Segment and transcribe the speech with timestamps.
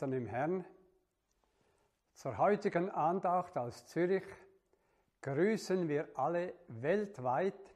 [0.00, 0.64] Schwestern im Herrn,
[2.14, 4.24] zur heutigen Andacht aus Zürich
[5.20, 7.74] grüßen wir alle weltweit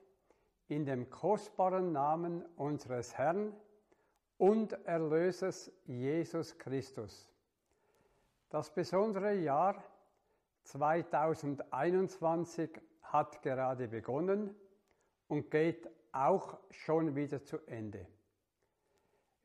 [0.69, 3.53] in dem kostbaren Namen unseres Herrn
[4.39, 7.31] und Erlösers Jesus Christus.
[8.49, 9.85] Das besondere Jahr
[10.63, 12.71] 2021
[13.03, 14.57] hat gerade begonnen
[15.29, 18.07] und geht auch schon wieder zu Ende.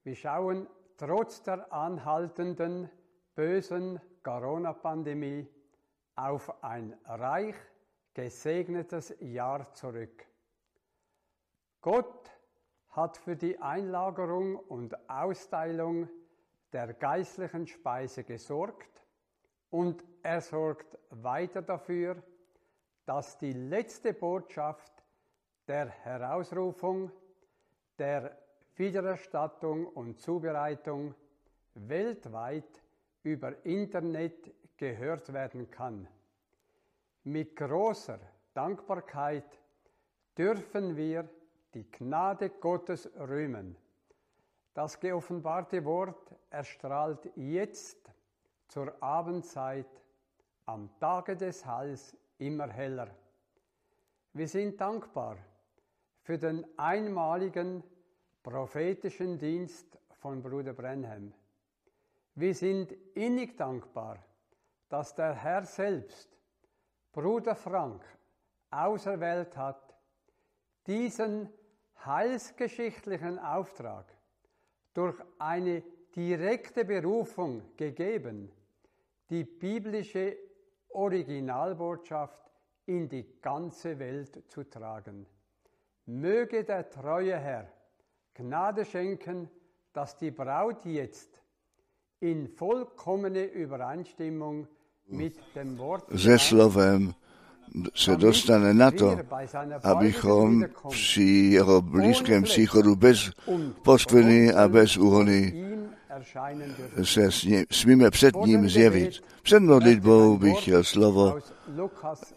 [0.04, 2.90] Wir schauen trotz der anhaltenden
[3.34, 5.48] bösen Corona-Pandemie
[6.16, 7.56] auf ein reich
[8.14, 10.28] gesegnetes Jahr zurück.
[11.80, 12.30] Gott
[12.90, 16.10] hat für die Einlagerung und Austeilung
[16.74, 19.06] der geistlichen Speise gesorgt
[19.70, 22.22] und er sorgt weiter dafür,
[23.06, 24.92] dass die letzte Botschaft
[25.66, 27.10] der Herausrufung,
[27.98, 28.38] der
[28.80, 31.14] Wiedererstattung und Zubereitung
[31.76, 32.82] weltweit
[33.24, 36.08] über Internet gehört werden kann.
[37.26, 38.20] Mit großer
[38.54, 39.60] Dankbarkeit
[40.38, 41.30] dürfen wir
[41.74, 43.76] die Gnade Gottes rühmen.
[44.74, 48.10] Das geoffenbarte Wort erstrahlt jetzt
[48.70, 49.90] zur Abendzeit
[50.66, 53.10] am Tage des Heils immer heller.
[54.32, 55.36] Wir sind dankbar
[56.22, 57.84] für den einmaligen
[58.44, 61.34] prophetischen Dienst von Bruder Brenham.
[62.36, 64.24] Wir sind innig dankbar,
[64.90, 66.30] dass der Herr selbst
[67.12, 68.04] Bruder Frank
[68.72, 69.96] auserwählt hat,
[70.88, 71.50] diesen
[72.06, 74.06] heilsgeschichtlichen Auftrag
[74.94, 75.84] durch eine
[76.16, 78.52] direkte Berufung gegeben,
[79.30, 80.38] die biblische
[80.90, 82.50] Originalbotschaft
[82.86, 85.28] in die ganze Welt zu tragen.
[86.06, 87.72] Möge der treue Herr
[88.40, 89.50] Gnade schenken,
[89.92, 91.30] dass die Braut jetzt
[92.22, 94.68] in vollkommene Übereinstimmung
[95.08, 97.14] mit dem Wort ze slovem
[97.94, 99.18] se dostane na to,
[99.84, 103.32] abychom při jeho blízkém příchodu bez
[103.84, 105.66] poskvrny a bez úhony
[107.04, 109.24] se s ním, smíme před ním zjevit.
[109.42, 111.40] Před modlitbou bych chtěl slovo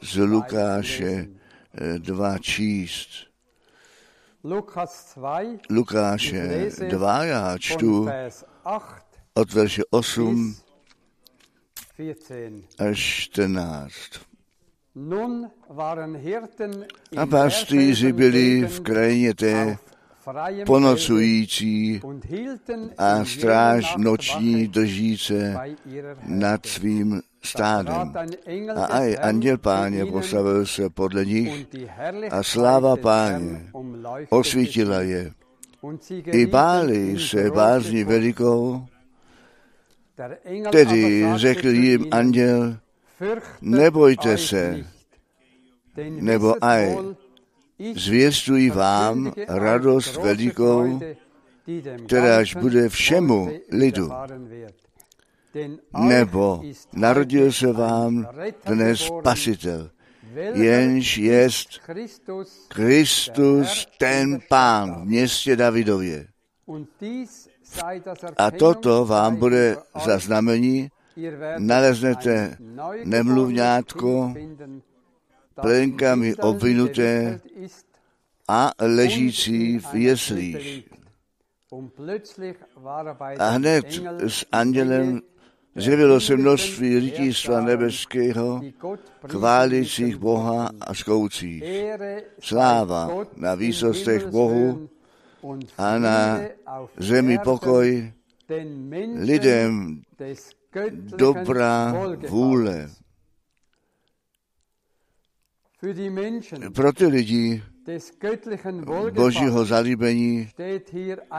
[0.02, 1.26] z Lukáše
[1.75, 3.31] eh, dva číst.
[4.44, 5.41] Lukas 2,
[5.71, 8.85] Lukáše 2, já čtu Vers 8
[9.35, 10.56] od verše 8
[11.99, 12.81] bis 14.
[12.81, 13.93] až 14.
[14.94, 19.77] Nun waren Hirten A pastýři byli v krajině té
[20.67, 22.01] ponocující
[22.99, 25.56] a stráž noční držíce
[26.27, 28.13] nad svým stádem.
[28.46, 31.67] Engel A aj anděl páně postavil se podle nich
[32.31, 33.67] a sláva páně
[34.31, 35.32] osvítila je.
[36.32, 38.06] I báli se Furcht.
[38.06, 38.87] velikou,
[40.70, 42.79] tedy řekl jim anděl,
[43.61, 44.84] nebojte se,
[46.08, 46.99] nebo aj
[47.94, 51.01] zvěstuji vám radost velikou,
[52.06, 54.11] kteráž bude všemu lidu.
[55.99, 58.29] Nebo narodil se vám
[58.67, 59.91] dnes spasitel,
[60.53, 61.69] jenž jest
[62.69, 66.27] Kristus ten pán v městě Davidově.
[68.39, 70.91] A toto vám bude za znamení,
[71.59, 72.56] naleznete
[73.05, 74.35] nemluvňátko,
[75.61, 77.41] plenkami obvinuté
[78.49, 80.89] a ležící v jeslích.
[81.73, 83.87] Er A hned
[84.29, 85.21] s andělem
[85.76, 88.60] zjevilo se množství Heerscharen, nebeského,
[89.29, 91.62] chválících Boha a sei
[92.41, 94.88] Sláva na výsostech Bohu
[95.79, 96.41] a na
[96.96, 98.12] zemi pokoj
[99.17, 100.02] lidem
[101.17, 101.94] dobrá
[102.29, 102.91] vůle.
[106.74, 107.62] Pro ty lidi
[109.12, 110.48] božího zalíbení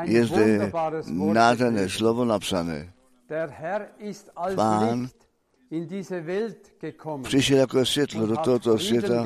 [0.03, 0.71] je zde
[1.11, 2.92] nádherné slovo napsané.
[3.29, 5.27] Der Herr ist als Pán Licht
[5.69, 7.23] in diese Welt gekommen.
[7.23, 9.25] Přišel jako světlo do tohoto světa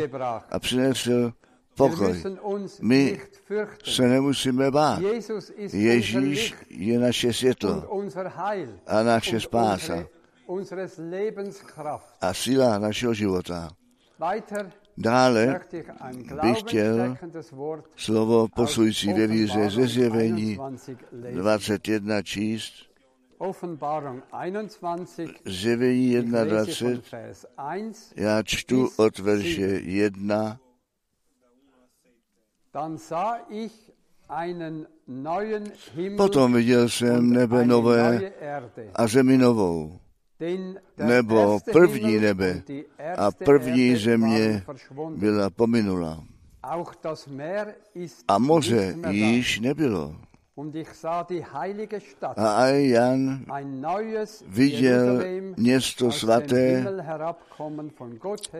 [0.49, 1.33] a přinesl Wir
[1.77, 2.23] pokoj.
[2.81, 3.21] My.
[3.83, 4.99] Se nemusíme bát.
[5.73, 8.01] Ježíš je naše světlo
[8.87, 10.07] a naše spása
[12.21, 13.69] a síla našeho života.
[14.19, 15.59] Weiter Dále
[16.41, 17.17] bych chtěl
[17.95, 20.75] slovo posující ve víře ze zjevení 21
[21.21, 21.41] lesen.
[21.41, 22.86] 21 číst.
[23.39, 27.93] Offenbarung 21, Zjevení ich lese von 21, Vers 1.
[28.15, 30.59] já čtu od verše 1.
[32.73, 33.91] Dann sah ich
[34.29, 35.63] einen neuen
[35.93, 38.31] Himmel Potom viděl jsem nebe nové
[38.95, 39.99] a zemi novou,
[40.97, 42.63] nebo první nebe
[43.17, 44.63] a první země
[45.15, 46.23] byla pominula.
[48.27, 50.15] A moře již nebylo.
[50.57, 55.23] Und ich sah die heilige Stadt, A aj Jan ein neues viděl
[55.57, 56.85] město svaté,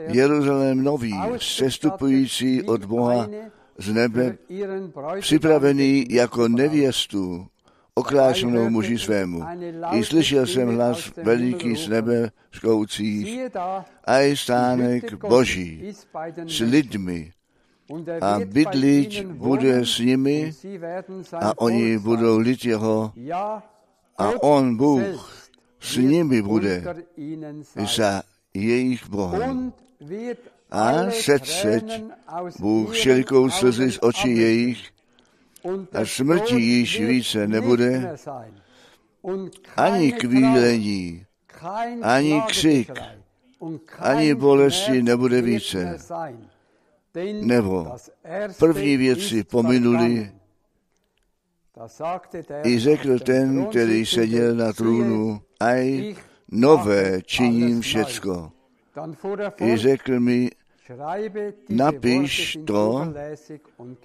[0.07, 3.27] Jeruzalém nový, sestupující od Boha
[3.77, 4.37] z nebe,
[5.19, 7.47] připravený jako nevěstu,
[7.95, 9.43] okrášenou muži svému.
[9.91, 15.93] I slyšel jsem hlas veliký z nebe škoucí, Siehe da, a i stánek Boží
[16.47, 17.31] s lidmi
[18.21, 20.51] a bydliť ihnen bude s nimi
[21.39, 23.13] a oni budou lid jeho
[24.17, 25.47] a on, Bůh,
[25.79, 26.83] s nimi bude
[27.95, 29.73] za jejich Bohem.
[30.71, 32.03] A setřeť
[32.59, 34.79] Bůh všelikou slzy z očí jejich
[35.93, 38.15] a smrti již více nebude,
[39.75, 41.25] ani kvílení,
[42.01, 42.91] ani křik,
[43.99, 45.97] ani bolesti nebude více.
[47.41, 47.91] Nebo
[48.59, 50.31] první věci pominuli,
[52.63, 56.15] i řekl ten, který seděl na trůnu, aj
[56.51, 58.51] nové činím všecko.
[59.61, 60.49] I řekl mi,
[61.69, 63.13] napiš to,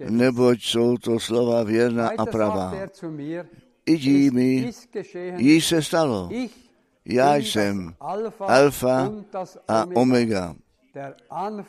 [0.09, 2.75] neboť jsou to slova věrná a pravá.
[3.87, 4.03] es
[4.33, 4.73] mi,
[5.37, 6.31] již se stalo.
[7.05, 7.95] Já jsem
[8.41, 9.13] Alfa
[9.69, 10.55] a Omega,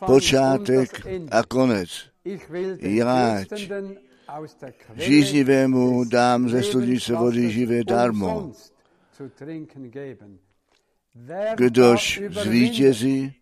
[0.05, 1.89] Počátek a konec.
[2.79, 3.43] Já
[4.95, 8.51] Žíznivému dám ze studnice vody živé darmo.
[11.55, 13.33] Kdož zvítězí,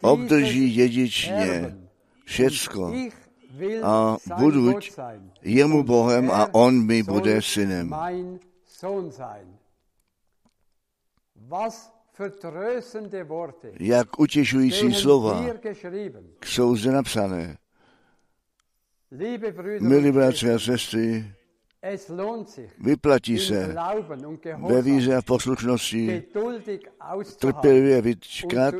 [0.00, 1.88] obdrží dědičně erben.
[2.24, 2.94] všecko.
[3.82, 4.16] A
[4.90, 5.30] sein.
[5.42, 7.94] jemu Bohem er a on mi bude synem.
[13.80, 15.44] Jak utěšující slova
[16.44, 17.56] jsou zde napsané.
[19.80, 21.32] Milí bratři a sestry,
[22.78, 23.74] Vyplatí se
[24.58, 26.22] ve víře a poslušnosti
[27.38, 28.74] trpělivě vyčkat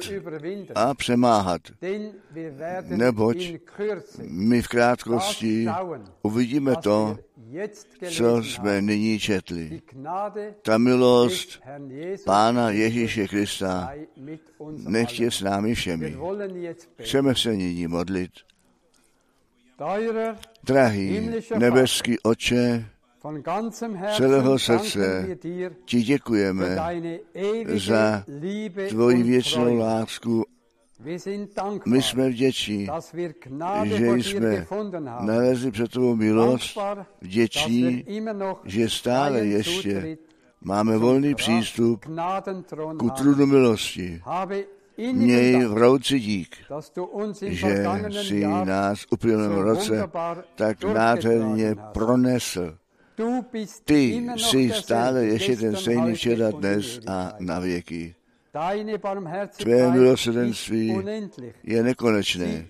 [0.75, 1.61] a přemáhat.
[2.85, 3.52] Neboť
[4.21, 5.66] my v krátkosti
[6.23, 7.18] uvidíme to,
[8.11, 9.82] co jsme nyní četli.
[10.62, 11.62] Ta milost
[12.25, 13.94] Pána Ježíše Krista
[14.76, 16.16] nechtě s námi všemi.
[17.00, 18.30] Chceme se nyní modlit.
[20.64, 22.92] Drahý nebeský oče,
[24.17, 25.29] celého srdce
[25.85, 26.76] ti děkujeme
[27.75, 28.25] za
[28.88, 30.45] tvoji věčnou lásku.
[31.87, 32.88] My jsme vděční,
[33.85, 34.67] že jsme
[35.21, 36.79] nalezli před tvou milost,
[37.21, 38.05] vděční,
[38.64, 40.19] že stále ještě
[40.61, 42.05] máme volný přístup
[42.99, 44.23] ku trůnu milosti.
[45.12, 46.57] Měj vrouci dík,
[47.41, 47.85] že
[48.23, 50.11] si nás v uplynulém roce
[50.55, 52.82] tak nádherně pronesl.
[53.85, 58.14] Ty jsi stále ještě ten stejný včera, dnes a na věky.
[59.57, 60.97] Tvé milosrdenství
[61.62, 62.67] je nekonečné.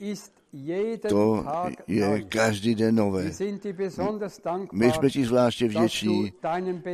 [1.09, 1.45] To
[1.87, 3.31] je každý den nové.
[4.73, 6.33] My jsme ti zvláště vděční,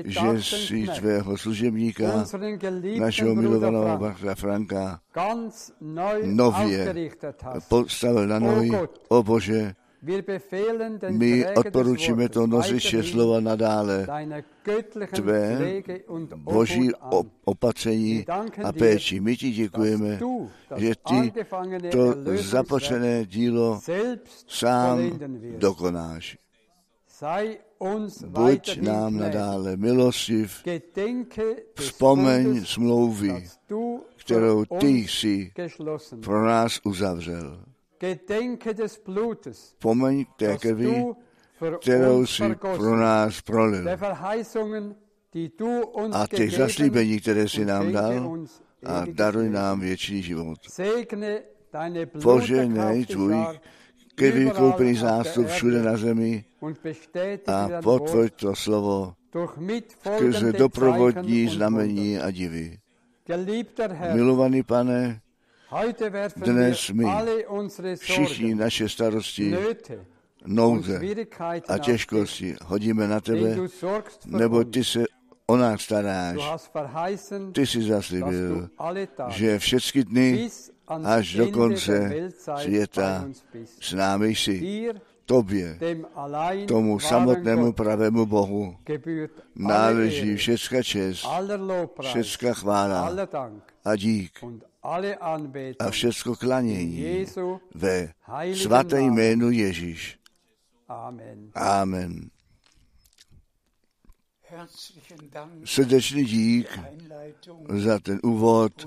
[0.04, 2.24] že jsi tvého služebníka,
[2.98, 5.00] našeho milovaného bratra Franka,
[6.24, 7.10] nově
[7.68, 8.70] postavil na nohy.
[9.08, 9.74] O Bože,
[11.10, 14.06] my odporučíme to nosiče slova nadále,
[15.14, 15.58] tvé
[16.36, 16.90] boží
[17.44, 18.24] opatření
[18.64, 19.20] a péči.
[19.20, 20.20] My ti děkujeme,
[20.76, 21.32] že ty
[21.90, 23.80] to započené dílo
[24.46, 25.18] sám
[25.58, 26.38] dokonáš.
[28.26, 30.64] Buď nám nadále milostiv,
[31.74, 33.44] vzpomeň smlouvy,
[34.16, 35.52] kterou ty jsi
[36.20, 37.64] pro nás uzavřel.
[39.78, 41.04] Pomeň té krvi,
[41.80, 43.88] kterou si pro nás prolil.
[46.12, 48.38] A těch zaslíbení, které si nám dal,
[48.86, 50.58] a daruj nám věčný život.
[52.22, 53.36] Poženej tvůj
[54.14, 56.44] krvi vykoupený zástup všude na zemi
[57.46, 59.14] a potvrď to slovo
[60.16, 62.78] skrze doprovodní znamení a divy.
[64.14, 65.20] Milovaný pane,
[66.36, 67.04] dnes my
[67.96, 69.56] všichni naše starosti,
[70.46, 71.00] nouze
[71.68, 73.56] a těžkosti hodíme na tebe,
[74.26, 75.04] nebo ty se
[75.46, 76.36] o nás staráš.
[77.52, 78.68] Ty jsi zaslíbil,
[79.28, 80.50] že všechny dny
[81.04, 83.28] až do konce světa
[83.80, 84.88] s námi jsi.
[85.26, 85.78] Tobě,
[86.68, 88.76] tomu samotnému pravému Bohu,
[89.54, 91.26] náleží všecka čest,
[92.00, 93.16] všecka chvála
[93.84, 94.40] a dík
[95.78, 97.26] a všecko klanění
[97.74, 98.12] ve
[98.54, 100.18] svaté jménu Ježíš.
[101.54, 102.30] Amen.
[105.64, 106.78] Srdečný dík
[107.68, 108.86] za ten úvod,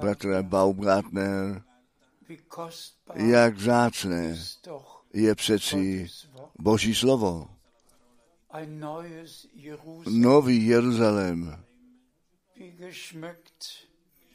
[0.00, 1.62] bratra Baumgartner.
[3.14, 4.38] Jak zácné
[5.14, 6.06] je přeci
[6.58, 7.48] Boží slovo.
[10.10, 11.64] Nový Jeruzalém,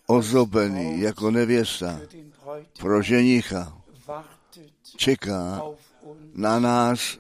[0.07, 2.01] ozobený jako nevěsta
[2.79, 3.81] pro ženicha,
[4.97, 5.61] čeká
[6.33, 7.17] na nás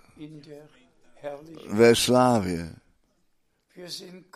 [1.67, 2.75] ve slávě.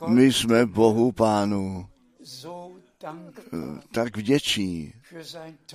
[0.08, 1.90] My jsme Bohu Pánu
[3.92, 4.94] tak vděční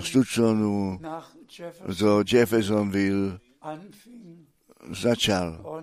[0.00, 1.00] z Tucsonu
[1.98, 3.38] do Jeffersonville
[4.90, 5.78] začal.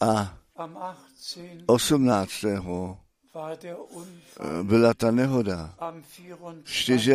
[0.00, 0.38] A
[1.66, 2.44] 18.
[4.62, 5.74] byla ta nehoda.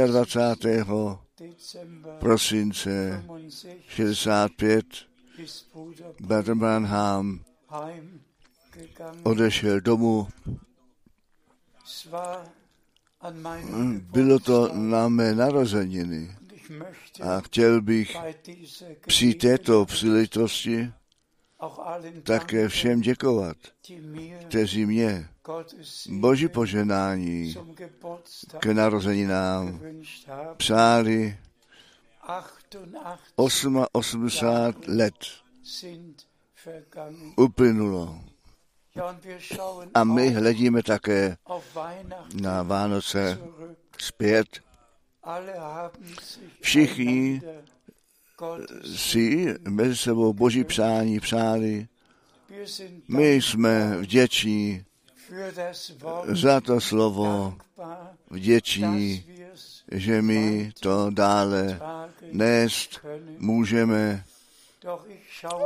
[0.08, 0.84] 24.
[2.20, 3.24] prosince
[3.88, 4.86] 65
[6.20, 7.40] Bratr Branham
[9.24, 10.28] odešel domů.
[14.00, 16.36] Bylo to na mé narozeniny
[17.22, 18.18] a chtěl bych
[19.08, 20.92] při této příležitosti
[22.24, 23.58] také všem děkovat,
[24.48, 25.30] kteří mě
[26.10, 27.56] Boží poženání
[28.60, 29.82] k narozeninám
[30.58, 31.38] přáli
[33.36, 34.30] 88
[34.88, 35.16] let
[37.36, 38.20] uplynulo.
[39.94, 41.38] A my hledíme také
[42.42, 43.40] na Vánoce
[44.00, 44.48] zpět.
[46.62, 47.42] Všichni
[48.96, 51.88] si mezi sebou boží přání přáli.
[53.08, 54.86] My jsme vděční
[56.28, 57.58] za to slovo,
[58.30, 59.26] vděční,
[59.92, 61.80] že my to dále
[62.32, 63.06] nést
[63.38, 64.24] můžeme.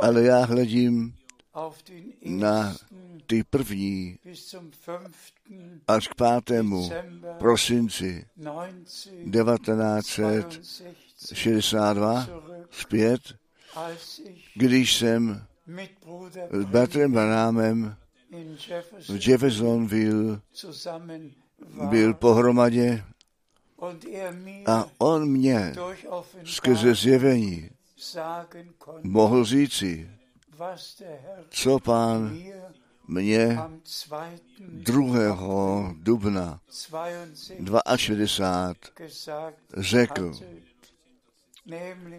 [0.00, 1.14] Ale já hledím
[2.24, 2.76] na
[3.32, 4.18] ty první
[5.88, 6.90] až k pátému
[7.38, 8.26] prosinci
[9.32, 12.28] 1962
[12.70, 13.20] zpět,
[14.54, 15.46] když jsem
[16.50, 17.96] s bratrem Banámem
[19.08, 20.40] v Jeffersonville
[21.90, 23.04] byl pohromadě
[24.66, 25.74] a on mě
[26.44, 27.70] skrze zjevení
[29.02, 30.10] mohl říci,
[31.50, 32.38] co pán
[33.12, 33.58] mě
[34.58, 35.94] 2.
[35.96, 36.60] dubna
[37.96, 38.72] 62
[39.76, 40.32] řekl,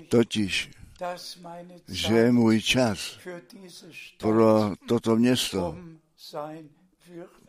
[0.09, 0.71] totiž,
[1.87, 3.17] že můj čas
[4.17, 5.77] pro toto město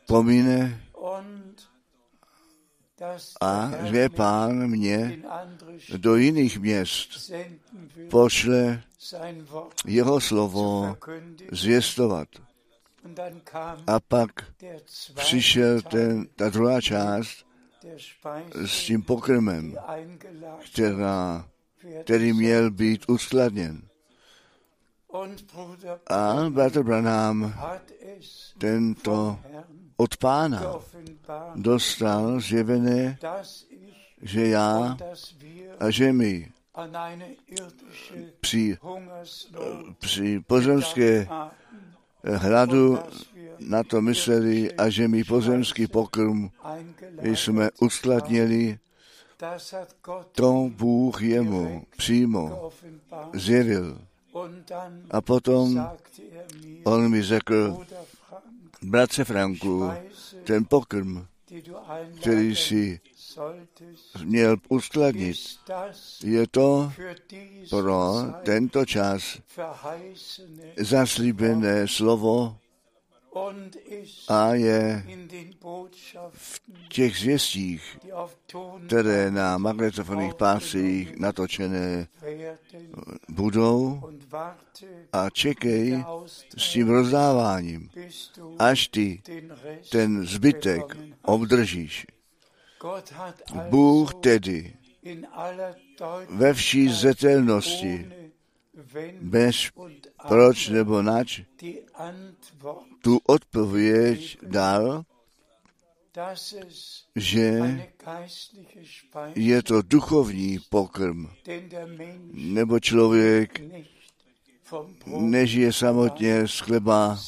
[0.07, 0.81] pomine
[3.41, 5.19] a že pán mě
[5.97, 7.33] do jiných měst
[8.11, 8.83] pošle
[9.87, 10.97] jeho slovo
[11.53, 12.29] zvěstovat.
[13.87, 14.31] A pak
[15.15, 17.47] přišel ten, ta druhá část
[18.67, 19.77] s tím pokrmem,
[20.73, 21.49] která,
[22.05, 23.83] který měl být uskladněn.
[26.07, 27.55] A bratr Branham
[28.59, 29.39] tento
[29.97, 30.63] od pána
[31.55, 33.19] dostal zjevené,
[34.23, 34.97] že já
[35.81, 36.53] a že my
[38.41, 38.79] při,
[39.99, 41.29] při pozemské
[42.25, 42.99] hladu
[43.59, 46.49] na to mysleli a že my pozemský pokrm
[47.23, 48.79] jsme uskladnili,
[50.33, 52.71] to Bůh jemu přímo
[53.33, 53.99] zjevil.
[55.11, 55.89] A potom
[56.85, 57.79] on mi řekl,
[58.83, 59.91] bratře Franku,
[60.45, 61.27] ten pokrm,
[62.21, 63.01] který si
[64.25, 65.37] měl uskladnit,
[66.25, 66.93] je to
[67.71, 69.39] pro tento čas
[70.77, 72.57] zaslíbené slovo
[74.29, 75.07] a je
[76.33, 77.99] v těch zvěstích,
[78.87, 82.07] které na magnetofonních pásích natočené
[83.29, 84.03] budou
[85.13, 86.05] a čekej
[86.57, 87.91] s tím rozdáváním,
[88.59, 89.23] až ty
[89.91, 92.07] ten zbytek obdržíš.
[93.71, 94.77] Bůh tedy
[96.29, 98.07] ve vší zetelnosti,
[99.21, 99.57] bez
[100.29, 101.41] proč nebo nač,
[103.03, 105.05] tu odpověď dal,
[107.17, 107.61] že
[109.35, 111.27] je to duchovní pokrm,
[112.33, 113.61] nebo člověk
[115.07, 117.19] nežije samotně z chleba,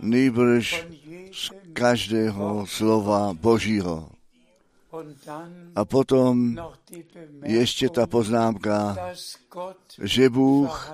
[0.00, 0.86] nejbrž
[1.32, 4.17] z každého slova Božího.
[5.74, 6.56] A potom
[7.44, 8.96] ještě ta poznámka,
[10.02, 10.92] že Bůh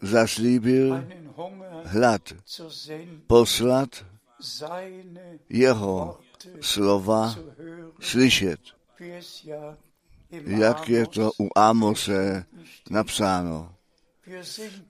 [0.00, 1.04] zaslíbil
[1.84, 2.22] hlad
[3.26, 3.88] poslat
[5.48, 6.18] jeho
[6.60, 7.34] slova
[8.00, 8.60] slyšet,
[10.46, 12.44] jak je to u Amose
[12.90, 13.74] napsáno.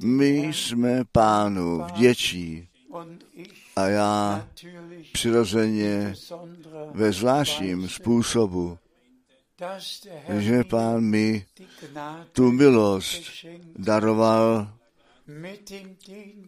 [0.02, 2.68] My jsme pánu vděčí
[3.76, 4.48] A já
[5.12, 6.14] přirozeně
[6.96, 8.78] ve zvláštním způsobu,
[10.38, 11.46] že pán mi
[12.32, 13.22] tu milost
[13.78, 14.68] daroval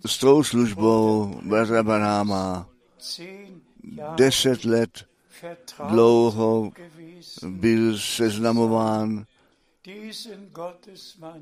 [0.06, 2.68] s tou službou bratra Banáma.
[4.16, 5.04] Deset let
[5.88, 6.72] dlouho
[7.48, 9.26] byl seznamován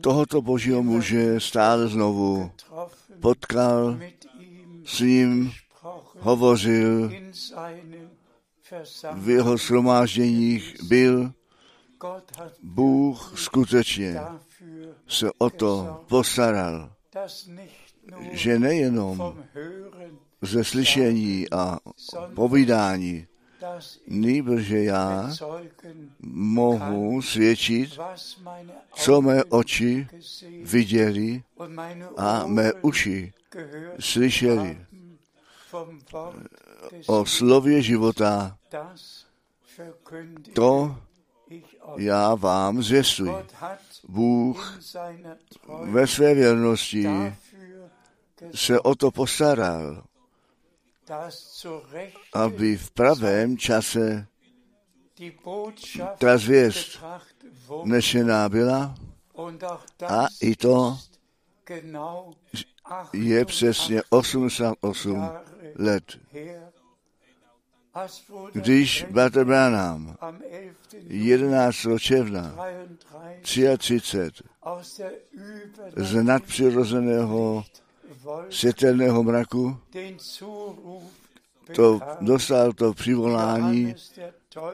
[0.01, 2.51] tohoto božího muže stále znovu
[3.21, 3.99] potkal,
[4.85, 5.53] s ním
[6.19, 7.11] hovořil,
[9.15, 11.33] v jeho shromážděních byl,
[12.63, 14.21] Bůh skutečně
[15.09, 16.93] se o to postaral,
[18.33, 19.45] že nejenom
[20.43, 21.79] ze slyšení a
[22.35, 23.27] povídání,
[24.07, 25.33] nýbrže já
[26.21, 27.99] mohu svědčit,
[28.95, 30.09] co mé oči
[30.63, 31.43] viděli
[32.17, 33.33] a mé uši
[34.01, 34.79] slyšeli
[37.07, 38.56] o slově života.
[40.55, 40.97] To
[41.97, 43.33] já vám zvěstuji.
[44.09, 44.79] Bůh
[45.83, 47.09] ve své věrnosti
[48.55, 50.05] se o to postaral,
[52.33, 54.27] aby v pravém čase
[56.19, 57.05] ta zvěst
[57.85, 58.95] nešená byla
[60.09, 60.99] a i to
[63.13, 65.31] je přesně 88
[65.79, 66.05] let.
[68.53, 70.17] Když Bater Branham
[71.09, 71.77] 11.
[71.99, 72.57] června
[73.43, 74.31] 33
[75.97, 77.65] z nadpřirozeného
[78.51, 79.77] světelného mraku
[81.75, 83.95] to dostal to přivolání,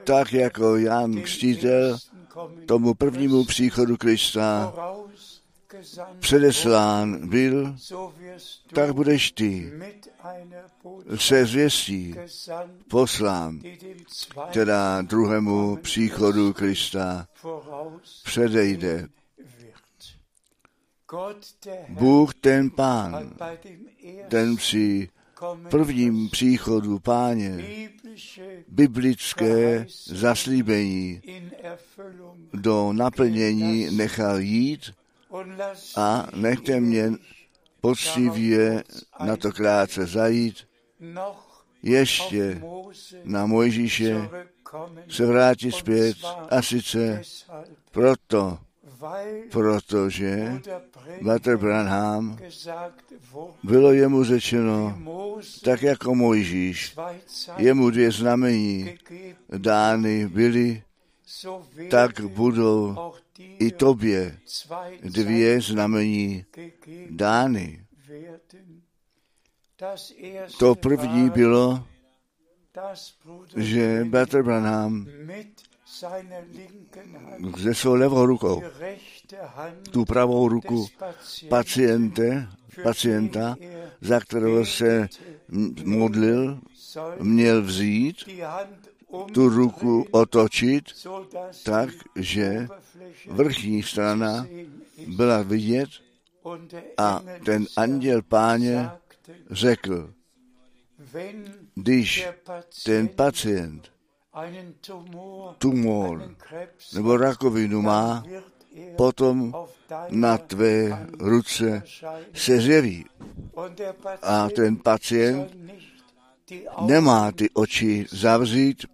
[0.05, 1.99] tak jako Jan Křtítel
[2.67, 4.75] tomu prvnímu příchodu Krista
[6.19, 7.77] předeslán byl,
[8.75, 9.73] tak budeš ty.
[11.17, 12.15] Se zvěstí.
[12.89, 13.61] Poslán,
[14.51, 17.29] která druhému příchodu Krista.
[18.25, 19.09] Předejde.
[21.89, 23.37] Bůh ten pán,
[24.29, 25.09] ten při
[25.71, 27.65] prvním příchodu páně
[28.69, 31.23] biblické zaslíbení
[32.53, 34.93] do naplnění nechal jít
[35.97, 37.13] a nechte mě
[37.81, 38.85] poctivě
[39.25, 40.57] na to krátce zajít,
[41.83, 42.63] ještě
[43.25, 44.29] na Mojžíše
[45.09, 46.17] se vrátit zpět.
[46.51, 47.23] A sice
[47.91, 48.59] proto,
[49.51, 50.61] protože
[51.23, 52.39] Bater Branham
[53.63, 54.99] bylo jemu řečeno,
[55.65, 56.97] tak jako Mojžíš,
[57.57, 58.95] jemu dvě znamení
[59.57, 60.83] dány byly,
[61.91, 62.97] tak budou
[63.39, 64.39] i tobě
[65.03, 66.45] dvě znamení
[67.11, 67.87] dány.
[70.59, 71.85] To první bylo,
[73.57, 75.07] že Bater Branham
[77.57, 78.63] ze svou levou rukou
[79.91, 80.87] tu pravou ruku
[81.49, 82.49] paciente,
[82.83, 83.57] pacienta,
[84.01, 85.09] za kterého se
[85.85, 86.61] modlil,
[87.21, 88.17] měl vzít,
[89.33, 90.85] tu ruku otočit
[91.65, 92.69] tak, že
[93.31, 94.47] vrchní strana
[95.07, 95.89] byla vidět
[96.99, 98.91] a ten anděl páně
[99.51, 100.15] řekl,
[101.75, 102.29] když
[102.85, 103.93] ten pacient
[105.59, 106.37] tumor
[106.95, 108.25] nebo rakovinu má,
[108.97, 109.53] potom
[110.09, 111.83] na tvé ruce
[112.35, 113.05] se zjeví.
[114.23, 115.57] A ten pacient
[116.87, 118.87] nemá ty oči zavřít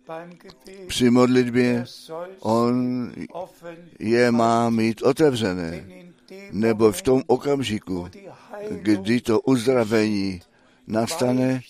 [0.87, 1.85] při modlitbě,
[2.41, 3.13] on
[3.99, 5.85] je má mít otevřené.
[6.51, 8.09] Nebo v tom okamžiku,
[8.71, 10.41] kdy to uzdravení
[10.87, 11.61] nastane,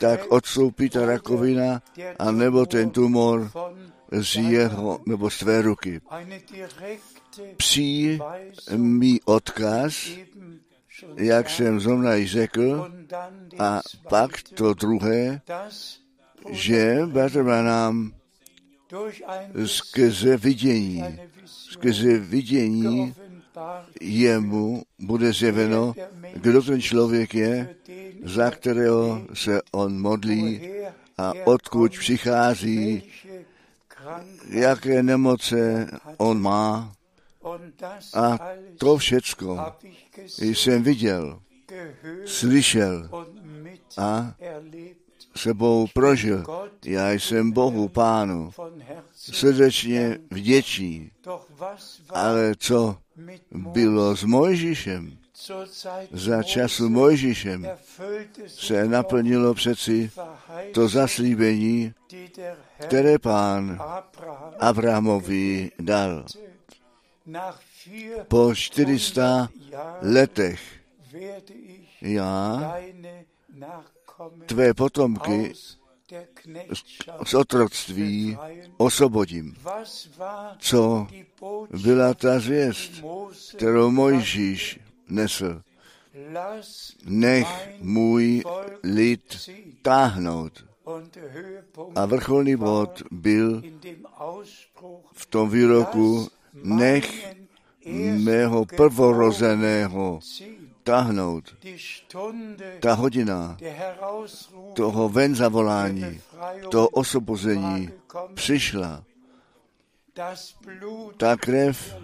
[0.00, 1.82] tak odstoupí ta rakovina
[2.18, 3.50] a nebo ten tumor
[4.12, 6.00] z jeho nebo z tvé ruky.
[7.56, 10.10] Přímý odkaz,
[11.16, 12.92] jak jsem zrovna již řekl,
[13.58, 15.40] a pak to druhé,
[16.50, 18.12] že Bratr nám
[19.66, 23.14] skrze vidění, skrze vidění
[24.00, 25.94] jemu bude zjeveno,
[26.34, 27.76] kdo ten člověk je,
[28.24, 30.70] za kterého se on modlí
[31.18, 33.02] a odkud přichází,
[34.48, 35.86] jaké nemoce
[36.16, 36.92] on má.
[38.14, 38.38] A
[38.78, 39.58] to všecko
[40.38, 41.42] jsem viděl,
[42.24, 43.10] slyšel
[43.98, 44.34] a
[45.36, 46.44] sebou prožil.
[46.84, 48.50] Já jsem Bohu Pánu
[49.14, 51.10] srdečně vděčný.
[52.08, 52.96] Ale co
[53.54, 55.20] bylo s Mojžíšem?
[56.12, 57.66] za času Mojžíšem
[58.46, 60.10] se naplnilo přeci
[60.74, 61.94] to zaslíbení,
[62.78, 63.82] které pán
[64.58, 66.24] Abrahamovi dal.
[68.28, 69.48] Po 400
[70.02, 70.60] letech
[72.00, 72.74] já
[74.46, 75.52] tvé potomky
[77.24, 78.38] z otroctví
[78.76, 79.56] osvobodím.
[80.58, 81.06] Co
[81.82, 82.92] byla ta zvěst,
[83.56, 85.62] kterou Mojžíš nesl?
[87.04, 88.42] Nech můj
[88.82, 89.50] lid
[89.82, 90.64] táhnout.
[91.94, 93.62] A vrcholný bod byl
[95.12, 97.34] v tom výroku, nech
[98.24, 100.20] mého prvorozeného
[100.90, 101.44] táhnout.
[102.80, 103.56] Ta hodina
[104.74, 106.20] toho ven zavolání,
[106.70, 107.90] toho osvobození
[108.34, 109.04] přišla.
[111.16, 111.96] Ta krev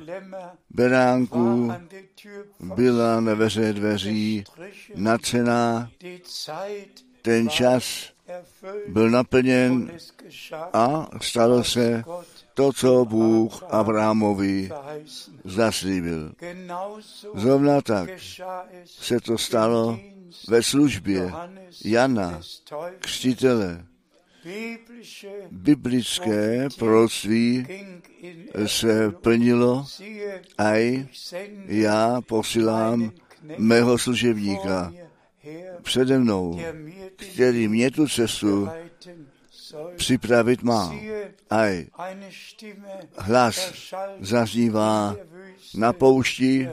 [0.71, 1.73] beránku
[2.61, 4.45] byla na veře dveří
[4.95, 5.91] natřená,
[7.23, 8.13] ten čas
[8.89, 9.91] byl naplněn
[10.73, 12.05] a stalo se
[12.57, 14.71] to, co Bůh Abrahamovi
[15.45, 16.33] zaslíbil.
[17.35, 18.11] Zrovna tak
[18.85, 19.99] se to stalo
[20.49, 21.33] ve službě
[21.85, 22.41] Jana,
[22.99, 23.87] křtitele.
[25.51, 27.67] Biblické proroctví
[28.67, 29.87] se plnilo
[30.59, 30.75] a
[31.67, 33.13] já posílám
[33.59, 34.93] mého služebníka
[35.83, 36.61] přede mnou,
[37.17, 38.69] který mě tu cestu
[39.97, 40.95] připravit má.
[41.51, 41.87] Aj
[43.19, 43.73] hlas
[44.21, 45.17] zaznívá
[45.75, 46.69] na poušti,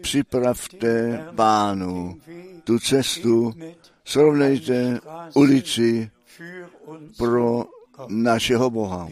[0.00, 2.20] připravte pánu
[2.64, 3.54] tu cestu,
[4.04, 5.00] srovnejte
[5.34, 6.10] ulici
[7.18, 7.64] pro
[8.08, 9.08] našeho Boha.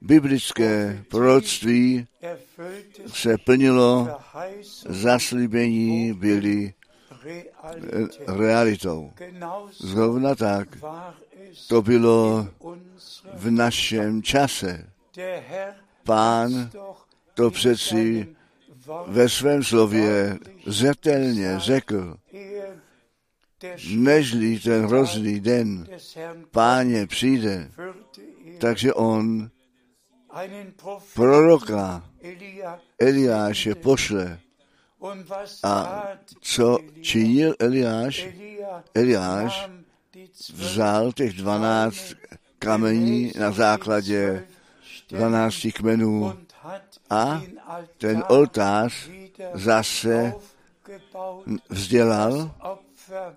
[0.00, 2.06] Biblické proroctví
[3.06, 4.08] se plnilo,
[4.88, 6.74] zaslíbení byly
[8.26, 9.12] realitou.
[9.78, 10.78] Zrovna tak
[11.68, 12.48] to bylo
[13.34, 14.86] v našem čase.
[16.04, 16.70] Pán
[17.34, 18.28] to přeci
[19.06, 22.16] ve svém slově zetelně řekl,
[23.94, 25.86] nežli ten hrozný den
[26.50, 27.70] páně přijde,
[28.58, 29.50] takže on
[31.14, 32.04] proroka
[32.98, 34.38] Eliáše pošle.
[35.62, 36.04] A
[36.40, 38.28] co činil Eliáš?
[38.94, 39.70] Eliáš
[40.54, 42.14] vzal těch dvanáct
[42.58, 44.46] kamení na základě
[45.10, 46.38] dvanácti kmenů
[47.10, 47.42] a
[47.98, 49.10] ten oltář
[49.54, 50.34] zase
[51.68, 52.50] vzdělal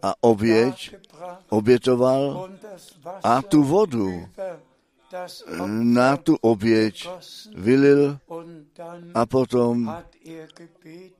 [0.01, 0.95] a oběť
[1.49, 2.49] obětoval
[3.23, 4.29] a tu vodu
[5.67, 7.09] na tu oběť
[7.55, 8.19] vylil
[9.13, 9.95] a potom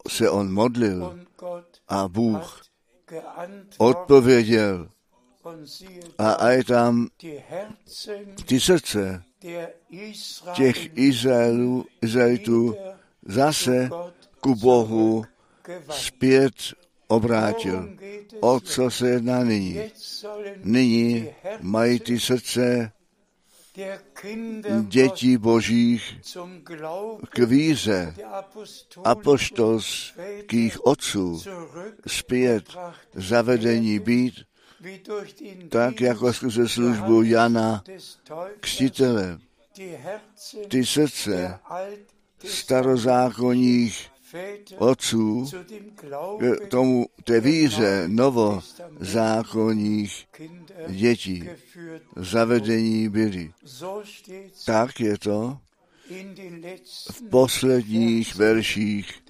[0.08, 1.20] se on modlil
[1.88, 2.62] a Bůh
[3.78, 4.90] odpověděl
[6.18, 7.08] a, a je tam
[8.46, 9.24] ty srdce
[10.54, 12.76] těch Izraelů, Izraelitů
[13.26, 13.90] zase
[14.40, 15.24] ku Bohu
[15.90, 16.54] zpět
[17.08, 17.98] obrátil.
[18.40, 19.80] O co se jedná nyní?
[20.64, 21.30] Nyní
[21.62, 22.92] mají ty srdce
[24.88, 26.20] dětí božích
[27.30, 28.16] k víře
[29.04, 31.42] apoštolských otců
[32.08, 32.66] zpět
[33.14, 34.34] zavedení být,
[35.70, 37.84] tak jako skrze službu Jana
[38.60, 39.40] Křtitele.
[40.68, 41.60] Ty srdce
[42.46, 44.15] starozákonních
[44.78, 45.50] otců
[46.40, 50.28] k tomu té víře novozákonních
[50.88, 51.50] dětí
[52.16, 53.52] zavedení byli.
[54.66, 55.58] Tak je to
[57.12, 59.24] v posledních verších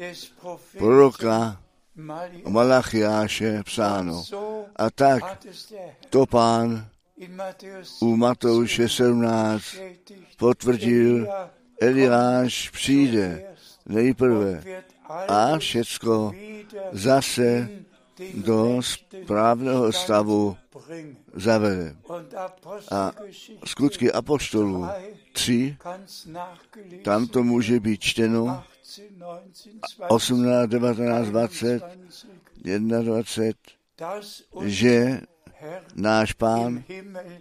[0.77, 1.61] proroka
[2.47, 4.23] Malachiáše psáno.
[4.75, 5.45] A tak
[6.09, 6.89] to pán
[8.01, 9.63] u Matouše 17
[10.37, 11.27] potvrdil,
[11.81, 14.63] Eliáš přijde nejprve
[15.27, 16.31] a všecko
[16.91, 17.69] zase
[18.33, 20.57] do správného stavu
[21.33, 21.95] zavede.
[22.91, 23.11] A
[23.65, 24.87] skutky apoštolů
[25.33, 25.77] 3,
[27.03, 28.63] tam to může být čteno
[30.07, 31.83] 18, 19, 20,
[32.63, 33.53] 21,
[34.65, 35.21] že
[35.95, 36.83] náš pán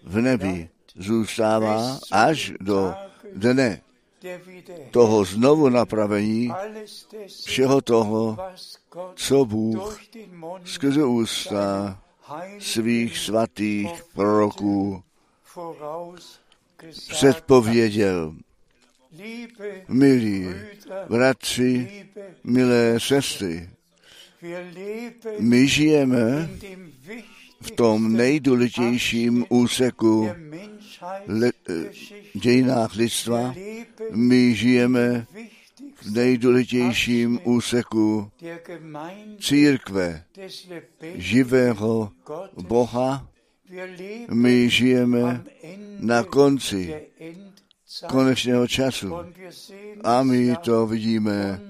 [0.05, 2.95] v nebi zůstává až do
[3.35, 3.81] dne
[4.91, 6.51] toho znovu napravení
[7.45, 8.39] všeho toho,
[9.15, 10.01] co Bůh
[10.65, 11.99] skrze ústa
[12.59, 15.03] svých svatých proroků
[17.09, 18.35] předpověděl.
[19.89, 20.49] Milí
[21.09, 22.07] bratři,
[22.45, 23.71] milé sestry,
[25.39, 26.51] My žijeme
[27.61, 30.31] v tom nejdůležitějším úseku
[31.27, 31.53] le,
[32.35, 33.55] dějinách lidstva.
[34.11, 35.27] My žijeme
[36.03, 38.31] v nejdůležitějším úseku
[39.41, 40.25] církve
[41.15, 42.11] živého
[42.63, 43.29] Boha.
[44.31, 45.45] My žijeme
[46.01, 46.95] na konci
[48.07, 49.15] konečného času
[50.05, 51.61] a my to vidíme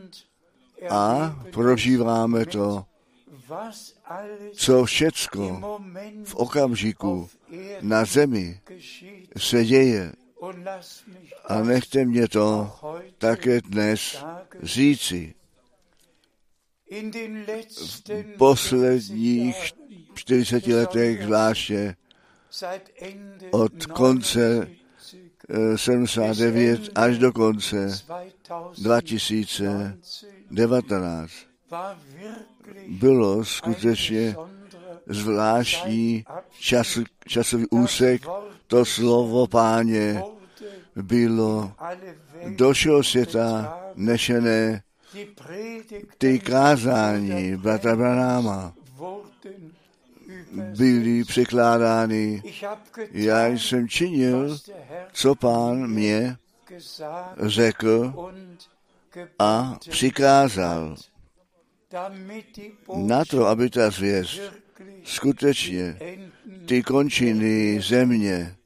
[0.90, 2.84] a prožíváme to,
[4.54, 5.60] co všecko
[6.24, 7.28] v okamžiku
[7.80, 8.60] na zemi
[9.36, 10.12] se děje.
[11.44, 12.72] A nechte mě to
[13.18, 14.24] také dnes
[14.62, 15.34] říci.
[18.34, 19.72] V posledních
[20.14, 21.96] 40 letech zvláště
[23.50, 24.68] od konce
[25.76, 27.98] 79 až do konce
[28.78, 31.32] 2019
[32.88, 34.36] bylo skutečně
[35.06, 38.22] zvláštní čas, časový úsek.
[38.66, 40.22] To slovo páně
[40.96, 41.72] bylo
[42.56, 44.82] do všeho světa nešené
[46.18, 48.74] ty kázání bratra Branáma
[50.52, 52.42] byly překládány.
[53.10, 54.58] Já jsem činil,
[55.12, 56.36] co pán mě
[57.38, 58.14] řekl
[59.38, 60.96] a přikázal.
[62.96, 64.40] Na to, aby ta zvěst
[65.04, 65.98] skutečně
[66.66, 68.56] ty končiny země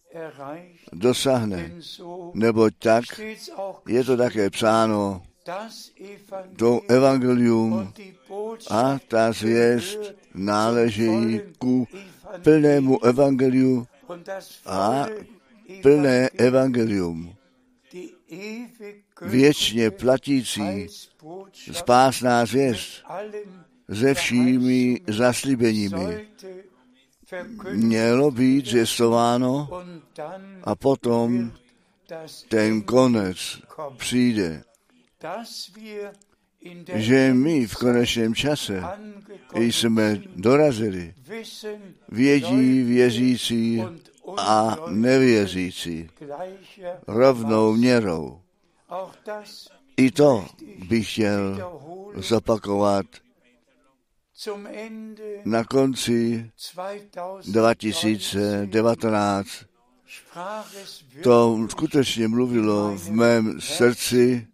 [0.93, 1.71] dosáhne.
[2.35, 3.05] Neboť tak
[3.89, 5.23] je to také psáno,
[6.57, 7.93] to evangelium
[8.71, 9.99] a ta zvěst
[10.35, 11.87] náleží ku
[12.43, 13.87] plnému evangeliu
[14.67, 15.07] a
[15.83, 17.35] plné evangelium.
[19.23, 20.87] Věčně platící
[21.73, 23.05] spásná zvěst
[23.93, 26.29] se všími zaslíbeními
[27.73, 29.69] mělo být zjistováno
[30.65, 31.53] a potom
[32.49, 33.63] ten konec
[33.97, 34.63] přijde.
[36.95, 38.83] Že my v konečném čase
[39.55, 41.15] jsme dorazili,
[42.09, 43.83] vědí věřící
[44.39, 46.11] a nevěřící
[47.07, 48.41] rovnou měrou.
[49.97, 50.47] I to
[50.89, 51.73] bych chtěl
[52.17, 53.07] zopakovat.
[55.45, 56.51] Na konci
[57.47, 59.49] 2019
[61.23, 64.47] to skutečně mluvilo v mém srdci,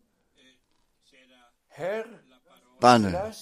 [2.79, 3.33] pane,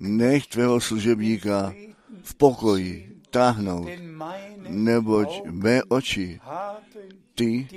[0.00, 1.74] nech tvého služebníka
[2.22, 3.88] v pokoji táhnout,
[4.68, 6.40] neboť mé oči,
[7.34, 7.68] ty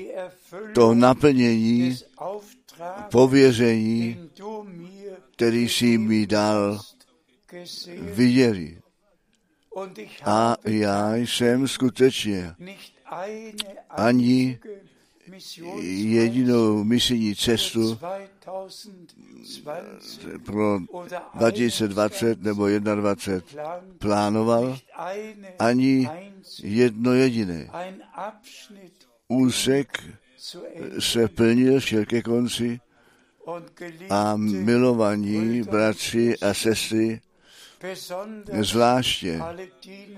[0.73, 1.97] to naplnění
[3.11, 4.29] pověření,
[5.35, 6.79] který jsi mi dal,
[8.01, 8.77] viděli.
[10.25, 12.55] A já jsem skutečně
[13.89, 14.59] ani
[15.81, 17.99] jedinou misijní cestu
[20.45, 20.79] pro
[21.33, 23.63] 2020 nebo 2021
[23.99, 24.77] plánoval,
[25.59, 26.09] ani
[26.63, 27.69] jedno jediné.
[29.27, 30.03] Úsek
[30.99, 32.79] se plnil všel ke konci
[34.09, 37.21] a milovaní bratři a sestry,
[38.61, 39.41] zvláště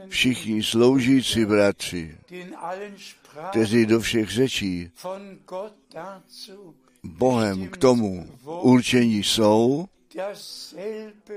[0.08, 2.18] všichni sloužící bratři,
[3.50, 4.92] kteří do všech řečí
[7.04, 9.86] Bohem k tomu určení jsou,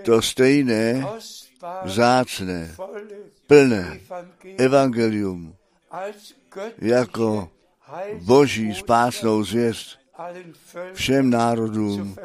[0.02, 1.06] to stejné,
[1.84, 2.76] zácné,
[3.46, 4.00] plné
[4.58, 5.54] evangelium
[6.78, 7.50] jako
[8.22, 9.98] boží spásnou zvěst
[10.92, 12.16] všem národům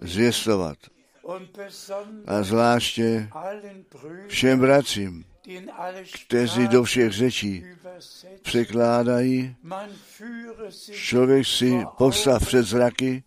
[0.00, 0.76] zvěstovat.
[2.26, 3.28] A zvláště
[4.28, 5.24] všem bratřím,
[6.26, 7.64] kteří do všech řečí
[8.42, 9.56] překládají,
[10.92, 13.24] člověk si postav před zraky,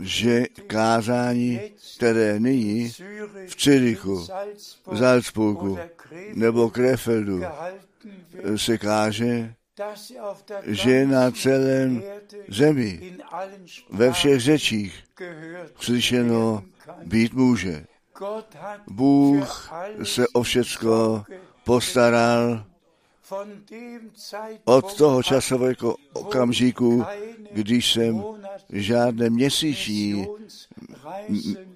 [0.00, 1.60] že kázání,
[1.96, 2.92] které nyní
[3.46, 4.26] v Cirichu,
[4.86, 5.78] v Salzburgu
[6.34, 7.42] nebo Krefeldu
[8.56, 9.54] se káže,
[10.66, 12.02] že na celém
[12.48, 13.16] zemi,
[13.90, 15.04] ve všech řečích
[15.80, 16.62] slyšeno
[17.04, 17.86] být může.
[18.86, 19.72] Bůh
[20.02, 21.24] se o všecko
[21.64, 22.64] postaral.
[24.64, 27.04] Od toho časového okamžiku,
[27.52, 28.24] když jsem
[28.72, 30.26] žádné měsíční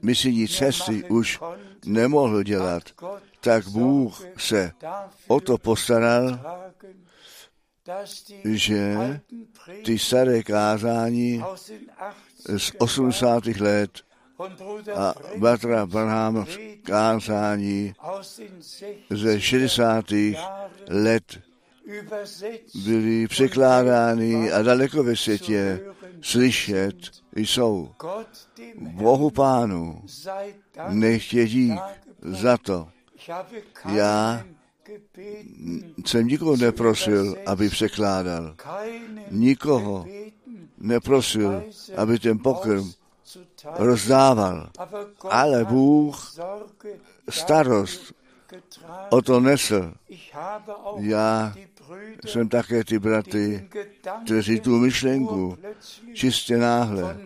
[0.03, 1.41] misijní cesty už
[1.87, 2.83] nemohl dělat,
[3.41, 4.73] tak Bůh se
[5.29, 6.41] o to postaral,
[8.45, 8.97] že
[9.85, 11.43] ty staré kázání
[12.57, 13.47] z 80.
[13.47, 13.91] let
[14.95, 16.47] a Batra Branham
[16.83, 17.95] kázání
[19.11, 20.05] ze 60.
[20.89, 21.41] let
[22.85, 25.81] byly překládány a daleko ve světě
[26.21, 26.97] slyšet
[27.37, 27.95] jsou.
[28.79, 30.03] Bohu Pánu
[30.89, 31.81] nech je dík
[32.23, 32.89] za to.
[33.85, 34.45] Já
[36.07, 38.57] jsem nikoho neprosil, aby překládal.
[39.31, 40.07] Nikoho
[40.79, 41.63] neprosil,
[41.97, 42.93] aby ten pokrm
[43.79, 44.71] rozdával.
[45.31, 46.35] Ale Bůh
[47.29, 48.13] starost
[49.11, 49.95] o to nesl.
[50.97, 51.55] Já
[52.27, 53.69] jsem také ty bratry,
[54.25, 55.59] kteří tu myšlenku
[56.15, 57.19] čistě náhle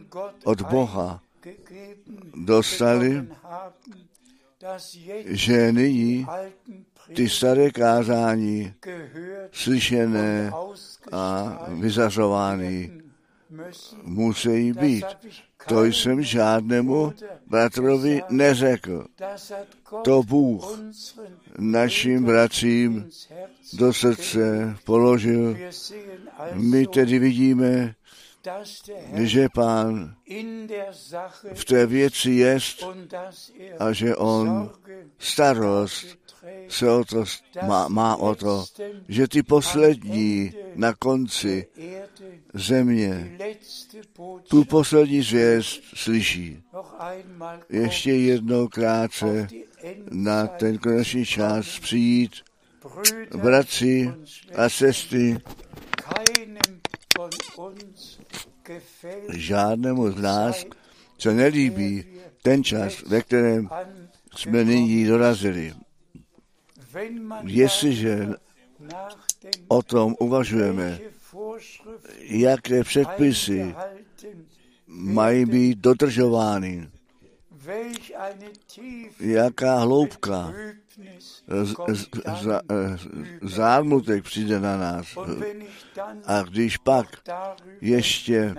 [0.45, 1.21] od Boha
[2.35, 3.29] dostali,
[5.25, 6.27] že nyní
[7.15, 8.75] ty staré kázání
[9.53, 10.53] slyšené
[11.13, 13.03] a vyzařovány
[14.03, 15.05] musí být.
[15.69, 17.13] To jsem žádnému
[17.47, 19.07] bratrovi neřekl.
[20.05, 20.81] To Bůh
[21.59, 23.09] našim bratřím
[23.73, 25.57] do srdce položil.
[26.53, 27.95] My tedy vidíme,
[29.15, 30.15] že pán
[31.55, 32.87] v té věci jest
[33.79, 34.71] a že on
[35.19, 36.26] starost
[36.69, 37.25] se o to
[37.67, 38.65] má, má o to,
[39.09, 41.67] že ty poslední na konci
[42.55, 43.39] země
[44.49, 46.63] tu poslední zvěst slyší.
[47.69, 49.49] Ještě jednou krátce
[50.11, 52.33] na ten konečný čas přijít
[53.37, 54.13] bratři
[54.55, 55.39] a sestry
[59.33, 60.65] žádnému z nás
[61.19, 62.05] se nelíbí
[62.43, 63.69] ten čas, ve kterém
[64.37, 65.75] jsme nyní dorazili.
[67.43, 68.29] Jestliže
[69.69, 70.99] o tom uvažujeme,
[72.21, 73.75] jaké předpisy
[74.87, 76.89] mají být dodržovány,
[79.21, 80.53] jaká hloubka
[83.43, 85.07] zármutek přijde na nás.
[86.25, 87.07] A když pak
[87.81, 88.55] ještě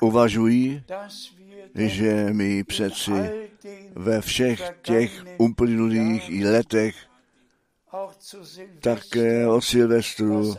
[0.00, 0.82] uvažují,
[1.74, 3.46] že my přeci
[3.94, 6.94] ve všech těch uplynulých letech
[8.80, 10.54] také o Silvestru,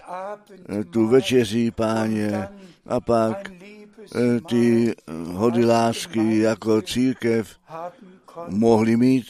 [0.90, 2.48] tu večeří páně
[2.86, 3.52] a pak
[4.50, 7.56] ty hody lásky jako církev
[8.48, 9.26] mohli mít.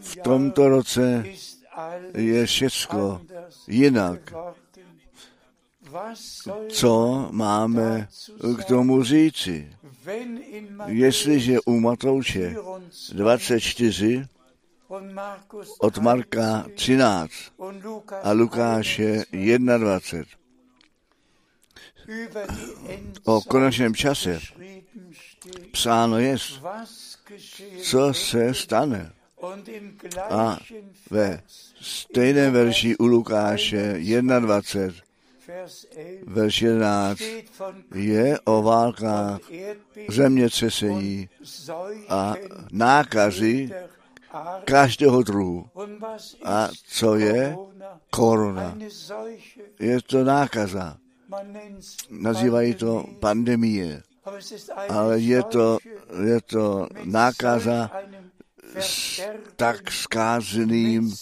[0.00, 1.24] V tomto roce
[2.14, 3.20] je všecko
[3.68, 4.32] jinak.
[6.68, 8.08] Co máme
[8.58, 9.72] k tomu říci?
[10.86, 12.54] Jestliže u Matouše
[13.12, 14.28] 24
[15.78, 17.30] od Marka 13
[18.22, 20.40] a Lukáše 21
[23.24, 24.40] o konečném čase
[25.72, 26.36] psáno je,
[27.82, 29.12] co se stane.
[30.30, 30.58] A
[31.10, 31.42] ve
[31.80, 33.98] stejném verši u Lukáše
[34.40, 34.92] 21,
[36.26, 37.20] verš 11,
[37.94, 39.40] je o válkách,
[40.08, 41.28] zemětřesení
[42.08, 42.34] a
[42.72, 43.70] nákazy
[44.64, 45.66] každého druhu.
[46.44, 47.56] A co je
[48.10, 48.76] korona?
[49.80, 50.96] Je to nákaza.
[52.10, 54.02] Nazývají to pandemie.
[54.88, 55.78] Ale je to,
[56.24, 57.90] je to nákaza
[58.78, 59.20] s
[59.56, 61.14] tak zkázeným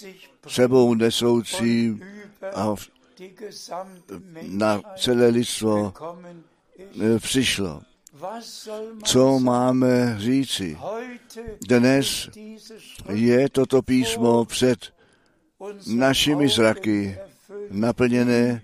[0.49, 2.03] sebou nesoucím
[2.55, 2.75] a
[4.43, 5.93] na celé lidstvo
[7.19, 7.83] přišlo.
[9.05, 10.79] Co máme říci?
[11.69, 12.29] Dnes
[13.13, 14.79] je toto písmo před
[15.87, 17.19] našimi zraky
[17.71, 18.63] naplněné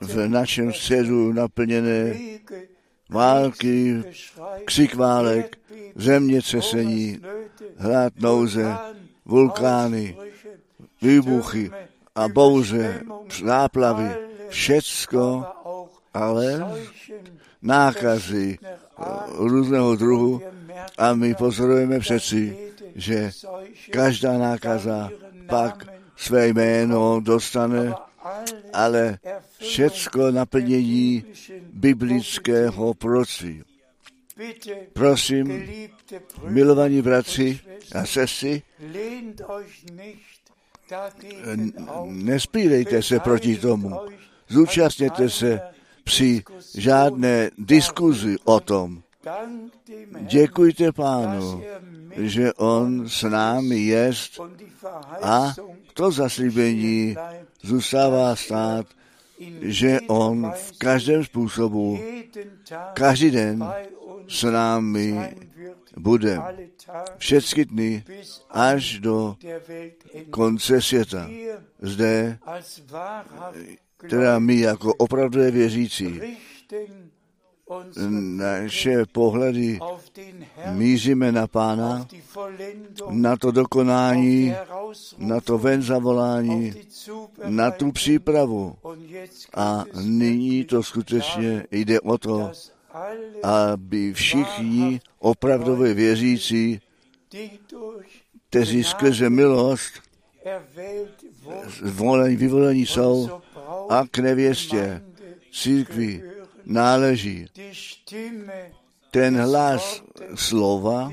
[0.00, 2.14] v našem středu naplněné
[3.10, 4.02] války,
[4.64, 5.58] křik válek,
[5.94, 7.20] zemětřesení,
[7.76, 8.76] hlad nouze,
[9.24, 10.16] vulkány,
[11.02, 11.70] výbuchy
[12.14, 13.02] a bouře,
[13.44, 14.16] záplavy,
[14.48, 15.44] všecko,
[16.14, 16.66] ale
[17.66, 18.58] nákazy
[19.34, 20.42] různého druhu
[20.98, 22.56] a my pozorujeme přeci,
[22.94, 23.30] že
[23.90, 25.10] každá nákaza
[25.46, 25.86] pak
[26.16, 27.94] své jméno dostane,
[28.72, 29.18] ale
[29.58, 31.24] všecko naplnění
[31.72, 33.62] biblického proroctví.
[34.92, 35.68] Prosím,
[36.48, 37.60] milovaní bratři
[37.94, 38.62] a sestry,
[42.04, 43.90] nespírejte se proti tomu.
[44.48, 45.60] Zúčastněte se
[46.06, 46.42] při
[46.74, 49.02] žádné diskuzi o tom.
[50.20, 51.62] Děkujte pánu,
[52.16, 54.40] že on s námi jest
[55.22, 55.54] a
[55.94, 57.16] to zaslíbení
[57.62, 58.86] zůstává stát,
[59.60, 61.98] že on v každém způsobu,
[62.94, 63.64] každý den
[64.28, 65.36] s námi
[65.96, 66.38] bude
[67.18, 68.04] všechny dny
[68.50, 69.36] až do
[70.30, 71.30] konce světa.
[71.82, 72.38] Zde,
[74.08, 76.20] teda my jako opravdové věřící,
[78.18, 79.78] naše pohledy
[80.72, 82.08] míříme na Pána,
[83.10, 84.54] na to dokonání,
[85.18, 86.74] na to ven zavolání,
[87.46, 88.76] na tu přípravu.
[89.54, 92.52] A nyní to skutečně jde o to,
[93.42, 96.80] aby všichni opravdové věřící,
[98.48, 99.92] kteří skrze milost
[101.82, 103.40] zvolení, vyvolení jsou
[103.88, 105.02] a k nevěstě
[105.52, 106.22] církvi
[106.64, 107.46] náleží.
[109.10, 110.02] Ten hlas
[110.34, 111.12] slova,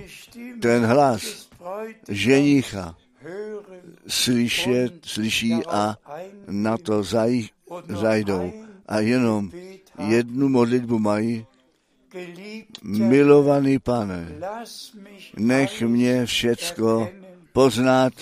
[0.61, 1.49] ten hlas
[2.09, 2.95] ženicha
[4.07, 5.97] slyšet, slyší a
[6.47, 7.47] na to zaj,
[7.88, 8.53] zajdou.
[8.88, 9.51] A jenom
[10.07, 11.45] jednu modlitbu mají,
[12.84, 14.28] milovaný pane,
[15.38, 17.09] nech mě všecko
[17.53, 18.13] poznat,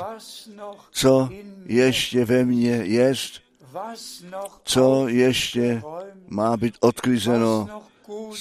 [0.92, 1.30] co
[1.66, 3.42] ještě ve mně jest,
[4.64, 5.82] co ještě
[6.30, 7.82] má být odklizeno,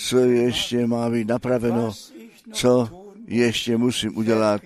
[0.09, 1.93] co ještě má být napraveno,
[2.53, 2.89] co
[3.27, 4.63] ještě musím udělat.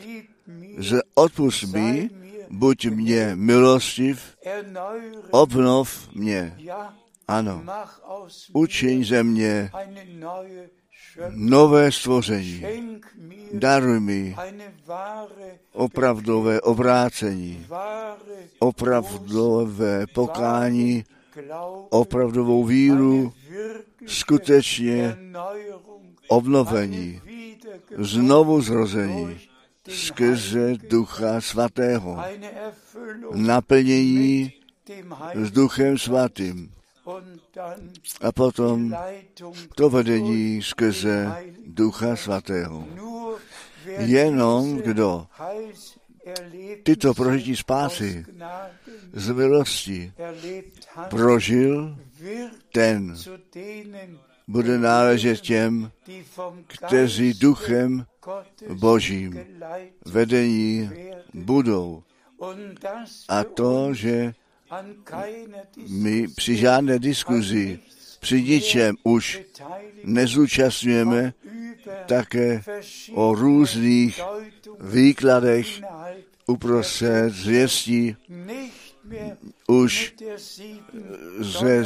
[0.79, 2.11] Z odpust mi,
[2.51, 4.37] buď mě milostiv,
[5.31, 6.59] obnov mě.
[7.29, 7.65] Ano,
[8.53, 9.71] učiň ze mě
[11.31, 12.65] nové stvoření.
[13.53, 14.37] Daruj mi
[15.73, 17.67] opravdové obrácení,
[18.59, 21.05] opravdové pokání,
[21.91, 23.33] opravdovou víru,
[24.07, 25.17] skutečně
[26.29, 27.21] obnovení,
[27.99, 29.41] znovu zrození
[29.89, 32.23] skrze Ducha Svatého,
[33.35, 34.53] naplnění
[35.35, 36.71] s Duchem Svatým
[38.20, 38.96] a potom
[39.74, 41.36] to vedení skrze
[41.66, 42.88] Ducha Svatého.
[43.98, 45.26] Jenom kdo
[46.82, 48.24] tyto prožití spásy
[49.12, 50.12] z milosti
[51.09, 51.98] prožil,
[52.72, 53.16] ten
[54.48, 55.90] bude náležet těm,
[56.66, 58.07] kteří duchem
[58.74, 59.40] Božím
[60.05, 60.90] vedení
[61.34, 62.02] budou.
[63.28, 64.34] A to, že
[65.89, 67.79] my při žádné diskuzi,
[68.20, 69.41] při ničem už
[70.05, 71.33] nezúčastňujeme
[72.07, 72.62] také
[73.12, 74.20] o různých
[74.81, 75.81] výkladech
[76.47, 78.16] uprostřed zvěstí
[79.66, 80.14] už
[81.43, 81.85] se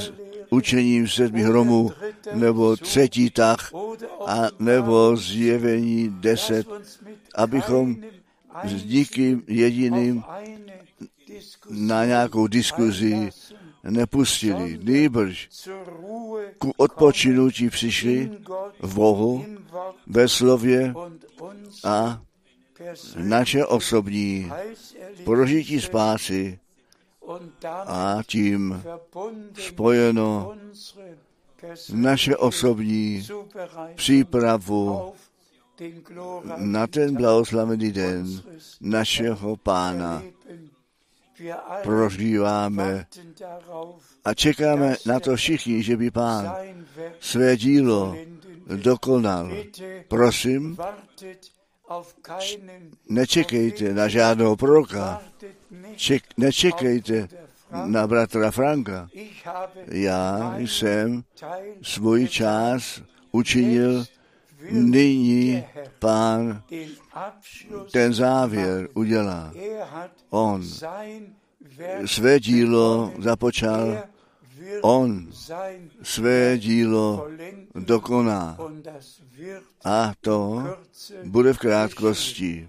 [0.51, 1.93] učením sedmi hromů,
[2.35, 3.73] nebo třetí tah,
[4.27, 6.67] a nebo zjevení deset,
[7.35, 7.97] abychom
[8.65, 10.23] s nikým jediným
[11.71, 13.31] na nějakou diskuzi
[13.85, 14.79] nepustili.
[14.83, 15.49] Nýbrž
[16.59, 18.31] ku odpočinutí přišli
[18.81, 19.45] v Bohu,
[20.07, 20.95] ve slově
[21.85, 22.23] a
[23.17, 24.51] naše osobní
[25.25, 26.59] prožití spásy
[27.87, 28.83] a tím
[29.55, 30.55] spojeno
[31.93, 33.27] naše osobní
[33.95, 35.13] přípravu
[36.57, 38.43] na ten blahoslavený den
[38.81, 40.23] našeho Pána
[41.83, 43.07] prožíváme
[44.25, 46.57] a čekáme na to všichni, že by Pán
[47.21, 48.17] své dílo
[48.77, 49.53] dokonal.
[50.09, 50.77] Prosím,
[53.09, 55.23] nečekejte na žádného proroka,
[55.97, 57.29] ček, nečekejte
[57.85, 59.09] na bratra Franka.
[59.89, 61.25] Já jsem
[61.83, 64.05] svůj čas učinil,
[64.71, 65.65] nyní
[65.99, 66.63] pán
[67.93, 69.53] ten závěr udělá.
[70.31, 70.63] On
[72.07, 74.03] své dílo započal,
[74.83, 75.31] on
[76.03, 77.29] své dílo
[77.75, 78.59] dokoná.
[79.85, 80.65] A to
[81.25, 82.69] bude v krátkosti.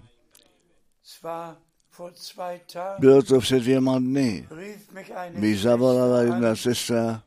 [2.98, 4.48] Bylo to před dvěma dny.
[5.30, 7.22] Mi zavolala jedna sestra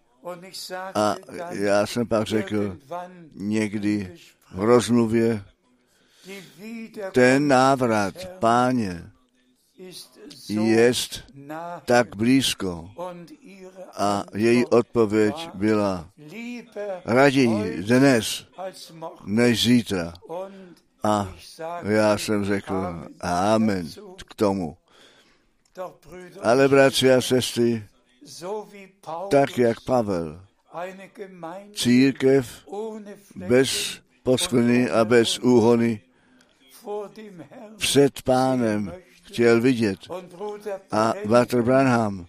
[0.96, 1.16] a
[1.50, 2.78] já jsem pak řekl
[3.36, 4.18] někdy
[4.54, 5.44] rozmluvě,
[7.12, 9.12] ten návrat, páně,
[10.50, 11.24] jest
[11.86, 12.90] tak blízko.
[13.94, 16.10] A její odpověď byla
[17.06, 18.46] raději dnes
[19.26, 20.14] než zítra.
[21.04, 21.34] A
[21.84, 22.74] já jsem řekl
[23.22, 23.90] amen
[24.28, 24.78] k tomu.
[26.42, 27.88] Ale bratři a sestry,
[29.30, 30.46] tak jak Pavel,
[31.74, 32.68] církev
[33.36, 36.02] bez poskvrny a bez úhony
[37.78, 38.94] před pánem
[39.24, 40.00] chtěl vidět.
[40.92, 42.26] A Walter Branham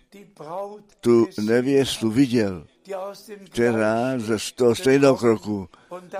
[1.00, 2.66] tu nevěstu viděl,
[3.50, 5.68] která ze toho stejného kroku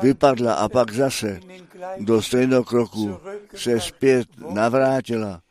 [0.03, 1.41] vypadla a pak zase
[1.99, 3.17] do stejného kroku
[3.55, 5.43] se zpět navrátila.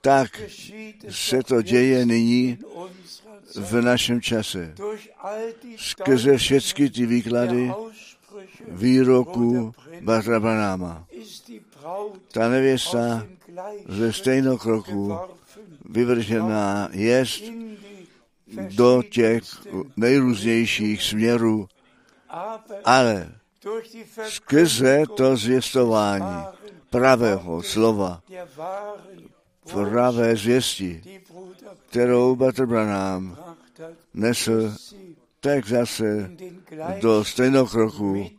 [0.00, 0.42] Tak
[1.08, 2.58] se to děje nyní
[3.54, 4.74] v našem čase.
[5.76, 7.72] Skrze všechny ty výklady
[8.68, 11.06] výroku Batrabanáma.
[12.32, 13.26] Ta nevěsta
[13.88, 15.16] ze stejného kroku
[15.84, 17.42] vyvržená jest
[18.76, 19.42] do těch
[19.96, 21.68] nejrůznějších směrů,
[22.84, 23.32] ale
[24.28, 26.44] skrze to zvěstování
[26.90, 28.22] pravého slova,
[29.72, 31.20] pravé zvěsti,
[31.90, 33.38] kterou Branham
[34.14, 34.74] nesl,
[35.40, 36.30] tak zase
[37.00, 38.30] do stejného kroku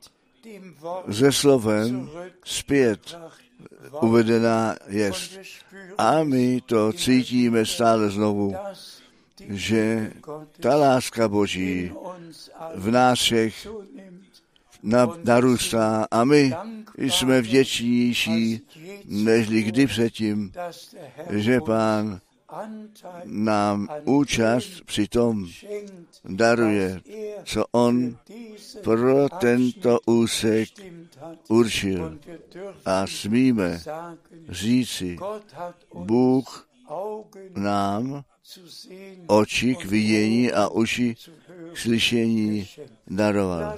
[1.11, 2.09] se slovem
[2.43, 3.17] zpět
[4.01, 5.39] uvedená jest.
[5.97, 8.55] A my to cítíme stále znovu,
[9.49, 10.11] že
[10.59, 11.91] ta láska Boží
[12.75, 13.67] v nás všech
[15.23, 16.53] narůstá a my
[16.97, 18.61] jsme vděčnější,
[19.05, 20.51] nežli kdy předtím,
[21.29, 22.21] že Pán
[23.25, 25.47] nám účast při tom
[26.25, 27.01] daruje,
[27.43, 28.17] co on
[28.83, 30.69] pro tento úsek
[31.49, 32.19] určil.
[32.85, 33.81] A smíme
[34.49, 35.17] říci,
[35.93, 36.67] Bůh
[37.55, 38.23] nám
[39.27, 41.15] oči k vidění a uši
[41.73, 42.67] k slyšení
[43.07, 43.77] daroval.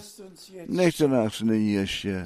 [0.68, 2.26] Nechte nás nyní ještě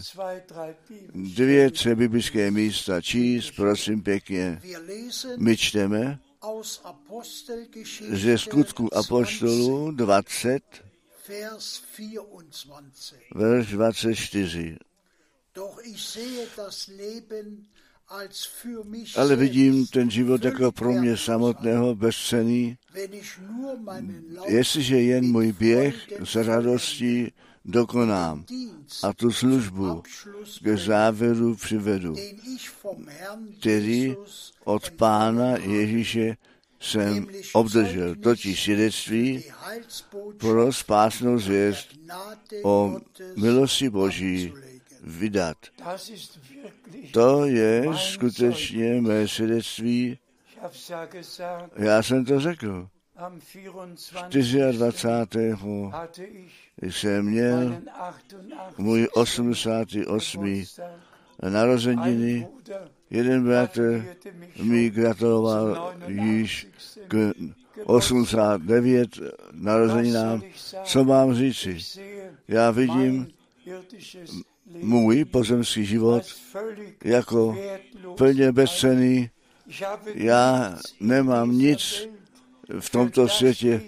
[1.14, 4.62] dvě, tři biblické místa číst, prosím pěkně.
[5.38, 6.20] My čteme
[8.14, 10.64] ze skutku apoštolů 20,
[13.36, 14.78] verš 24.
[19.16, 22.78] Ale vidím ten život jako pro mě samotného bezcený,
[24.48, 27.32] jestliže jen můj běh s radostí
[27.66, 28.46] dokonám
[29.04, 30.04] a tu službu
[30.62, 32.16] k závěru přivedu,
[33.60, 34.16] který
[34.64, 36.38] od Pána Ježíše
[36.80, 39.44] jsem obdržel, totiž svědectví
[40.38, 41.90] pro spásnou zvěst
[42.64, 43.00] o
[43.36, 44.54] milosti Boží
[45.04, 45.58] vydat.
[47.12, 50.20] To je skutečně mé svědectví.
[51.76, 52.88] Já jsem to řekl.
[54.72, 55.56] 24.
[56.82, 57.82] jsem měl
[58.78, 60.64] můj 88.
[61.50, 62.48] narozeniny.
[63.10, 64.06] Jeden bratr
[64.64, 66.68] mi gratuloval již
[67.08, 67.34] k
[67.86, 69.10] 89
[69.52, 70.42] narozeninám.
[70.84, 71.78] Co mám říci?
[72.48, 73.28] Já vidím
[74.82, 76.24] můj pozemský život
[77.04, 77.58] jako
[78.18, 79.30] plně bezcený.
[80.14, 82.10] Já nemám nic
[82.80, 83.82] v tomto světě,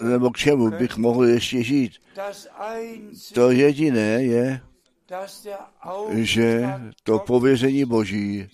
[0.00, 1.92] nebo k čemu bych mohl ještě žít.
[3.32, 4.60] To jediné je,
[6.10, 6.68] že
[7.02, 8.48] to pověření Boží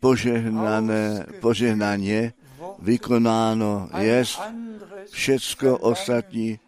[0.00, 2.32] požehnané, požehnaně
[2.78, 4.24] vykonáno je
[5.10, 6.58] všecko ostatní,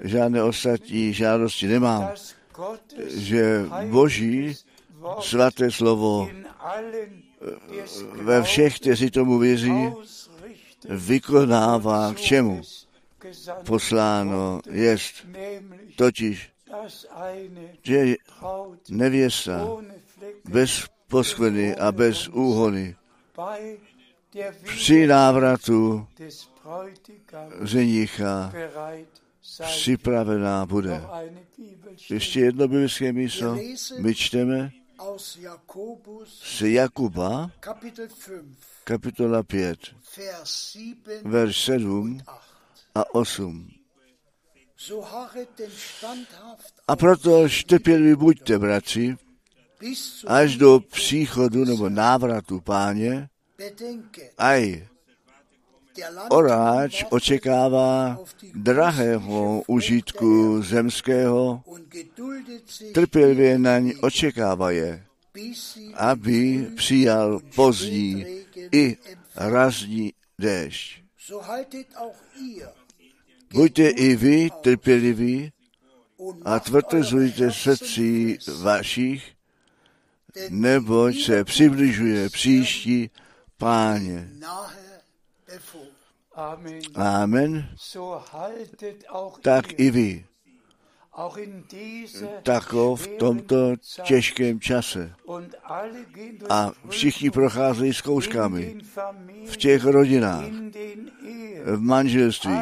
[0.00, 2.10] žádné ostatní žádosti nemám,
[3.08, 4.56] že Boží
[5.20, 6.28] svaté slovo
[8.22, 9.92] ve všech, kteří tomu věří,
[10.88, 12.62] vykonává k čemu
[13.64, 15.26] posláno jest,
[15.96, 16.50] totiž,
[17.82, 18.14] že
[18.88, 19.68] nevěsta
[20.44, 22.96] bez poskvrny a bez úhony
[24.64, 26.06] při návratu
[27.62, 28.52] ženicha
[29.62, 31.02] připravená bude.
[32.10, 33.58] Ještě jedno biblické místo.
[33.98, 34.70] My čteme
[36.42, 37.50] z Jakuba,
[38.84, 39.78] kapitola 5,
[41.24, 42.20] verš 7
[42.94, 43.68] a 8.
[46.88, 49.16] A proto trpěliví buďte, bratři,
[50.26, 53.28] až do příchodu nebo návratu páně,
[54.38, 54.88] aj
[56.30, 58.18] Oráč očekává
[58.54, 61.62] drahého užitku zemského,
[62.94, 65.04] trpělivě na ní očekává je,
[65.94, 68.26] aby přijal pozdní
[68.72, 68.96] i
[69.36, 71.02] razní déšť.
[73.52, 75.52] Buďte i vy trpěliví
[76.44, 79.24] a tvrdezujte srdcí vašich,
[80.50, 83.10] neboť se přibližuje příští
[83.58, 84.28] páně.
[86.94, 87.68] Amen.
[89.42, 90.24] Tak i vy.
[92.42, 95.14] tako v tomto těžkém čase.
[96.48, 98.76] A všichni procházejí zkouškami.
[99.46, 100.44] V těch rodinách,
[101.64, 102.54] v manželství.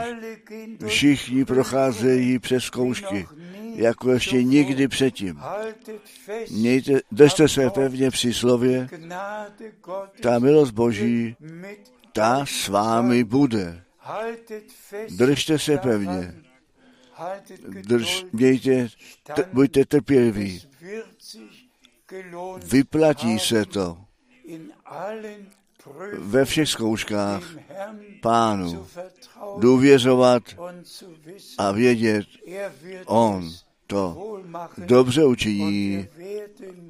[0.86, 3.26] Všichni procházejí přes zkoušky,
[3.74, 5.40] jako ještě nikdy předtím.
[6.50, 8.88] Mějte, držte se pevně při slově,
[10.22, 11.36] ta milost Boží,
[12.20, 13.84] ta s vámi bude.
[15.10, 16.34] Držte se pevně
[17.64, 18.88] drž, mějte,
[19.34, 20.62] t, buďte trpěliví.
[22.64, 23.98] Vyplatí se to
[26.18, 27.42] ve všech zkouškách
[28.22, 28.86] pánu
[29.58, 30.42] důvěřovat
[31.58, 32.26] a vědět,
[33.06, 33.50] on
[33.86, 34.36] to
[34.78, 36.08] dobře učiní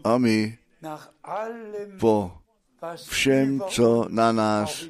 [0.04, 0.58] a my
[2.00, 2.39] po
[3.06, 4.84] všem, co na nás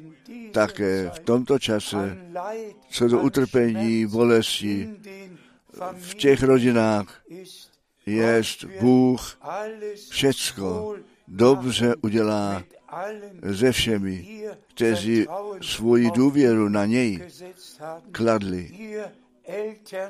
[0.51, 2.17] také v tomto čase,
[2.89, 4.89] co do utrpení, bolesti,
[5.93, 7.21] v těch rodinách
[8.05, 9.39] jest Bůh
[10.09, 10.95] všecko
[11.27, 12.63] dobře udělá
[13.43, 14.43] ze všemi,
[14.75, 15.27] kteří
[15.61, 17.21] svoji důvěru na něj
[18.11, 18.71] kladli.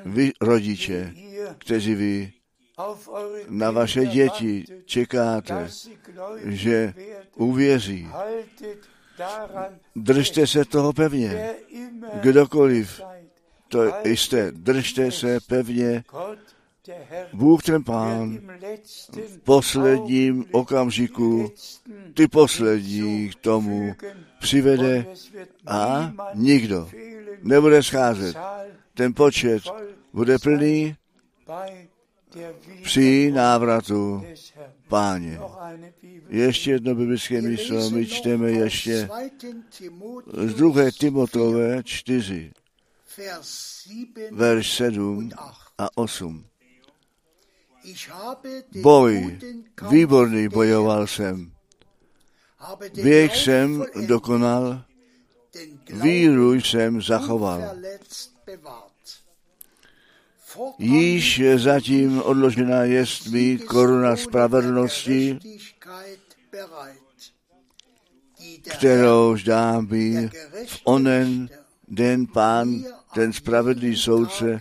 [0.04, 1.14] Vy, rodiče,
[1.58, 2.32] kteří vy
[3.48, 5.68] na vaše děti čekáte,
[6.44, 6.94] že
[7.36, 8.08] uvěří.
[9.96, 11.54] Držte se toho pevně.
[12.20, 13.00] Kdokoliv
[13.68, 16.04] to jste, držte se pevně.
[17.32, 18.38] Bůh ten pán
[19.14, 21.52] v posledním okamžiku,
[22.14, 23.94] ty poslední k tomu
[24.40, 25.06] přivede
[25.66, 26.88] a nikdo
[27.42, 28.36] nebude scházet.
[28.94, 29.62] Ten počet
[30.12, 30.96] bude plný
[32.82, 34.24] při návratu
[34.88, 35.40] páně.
[36.28, 39.08] Ještě jedno biblické místo, my čteme ještě
[40.32, 40.90] z 2.
[40.98, 42.52] Timotové 4
[44.30, 45.30] verš 7
[45.78, 46.46] a 8.
[48.82, 49.38] Boj,
[49.90, 51.52] výborný bojoval jsem.
[53.02, 54.84] Běh jsem dokonal,
[56.02, 57.62] víru jsem zachoval.
[60.78, 65.38] Již zatím odložená jest mi koruna spravedlnosti,
[68.76, 69.36] kterou
[69.80, 70.30] mi
[70.66, 71.48] v onen
[71.88, 72.84] den pán
[73.14, 74.60] ten spravedlý soudce,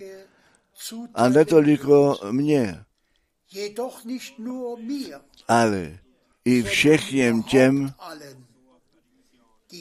[1.14, 2.84] a netoliko mě,
[5.48, 6.00] ale
[6.46, 7.94] i všem těm,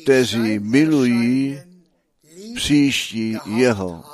[0.03, 1.61] kteří milují
[2.55, 4.05] příští jeho.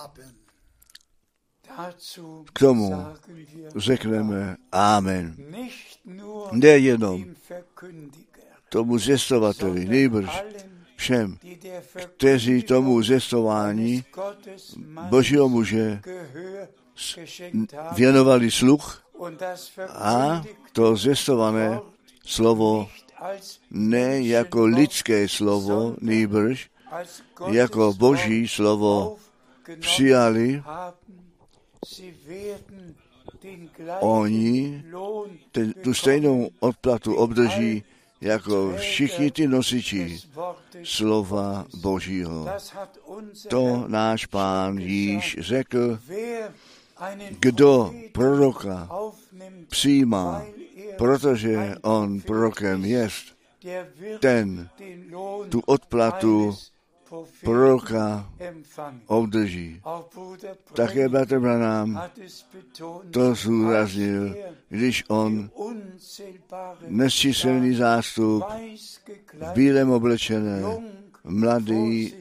[2.52, 3.06] K tomu
[3.76, 5.36] řekneme Amen.
[6.52, 7.24] Nejenom
[8.68, 10.42] tomu zjistovateli, nejbrž
[10.96, 11.38] všem,
[12.16, 14.04] kteří tomu zjistování
[15.08, 16.00] Božího muže
[17.96, 19.02] věnovali sluch
[19.88, 21.80] a to zjistované
[22.24, 22.88] slovo
[23.70, 26.70] ne jako lidské slovo, nýbrž
[27.50, 29.16] jako boží slovo
[29.80, 30.62] přijali,
[34.00, 34.84] oni
[35.52, 37.84] ten, tu stejnou odplatu obdrží
[38.20, 40.20] jako všichni ty nosiči
[40.82, 42.46] slova Božího.
[43.48, 45.98] To náš pán již řekl,
[47.38, 48.88] kdo proroka
[49.68, 50.46] přijímá,
[50.98, 53.36] protože on prorokem jest,
[54.20, 54.68] ten
[55.48, 56.56] tu odplatu
[57.44, 58.32] proroka
[59.07, 59.80] obdrží.
[60.74, 62.02] Také bratr Branham
[63.11, 64.36] to zúraznil,
[64.68, 65.50] když on
[66.88, 68.44] nesčíselný zástup
[69.32, 70.62] v bílém oblečené,
[71.24, 72.14] mladý,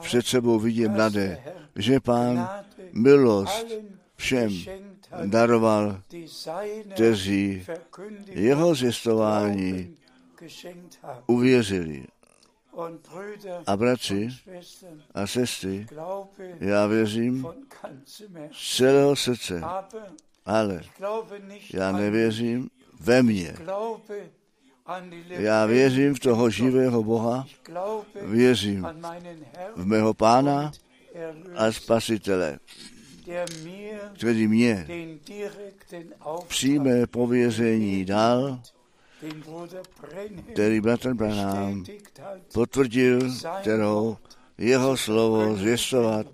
[0.00, 1.42] před sebou vidí mladé,
[1.76, 2.48] že pán
[2.92, 3.66] milost
[4.16, 4.50] všem
[5.26, 6.00] daroval,
[6.94, 7.66] kteří
[8.26, 9.96] jeho zjistování
[11.26, 12.06] uvěřili.
[13.66, 14.28] A bratři
[15.14, 15.86] a sestry,
[16.60, 17.46] já věřím
[18.52, 19.62] z celého srdce,
[20.46, 20.82] ale
[21.72, 22.70] já nevěřím
[23.00, 23.54] ve mně.
[25.28, 27.46] Já věřím v toho živého Boha,
[28.22, 28.86] věřím
[29.76, 30.72] v mého Pána
[31.56, 32.58] a Spasitele,
[34.14, 34.86] který mě
[36.48, 38.60] přímé pověření dal,
[40.52, 41.84] který bratr Branham
[42.52, 43.20] potvrdil,
[43.60, 44.16] kterou
[44.58, 46.26] jeho slovo zvěstovat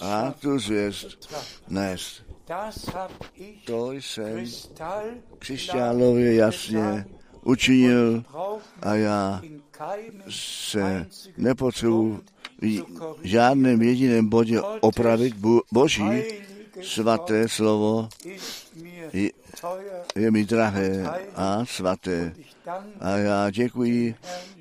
[0.00, 1.34] a tu zvěst
[1.68, 2.22] nést.
[3.64, 4.46] To jsem
[5.38, 7.06] křišťálově jasně
[7.44, 8.24] učinil
[8.82, 9.42] a já
[10.28, 12.20] se nepotřebuji
[13.18, 15.34] v žádném jediném bodě opravit
[15.72, 16.22] Boží
[16.80, 18.08] Svaté slovo
[19.12, 19.30] je,
[20.16, 21.04] je mi drahé
[21.36, 22.34] a svaté.
[23.00, 24.14] A já děkuji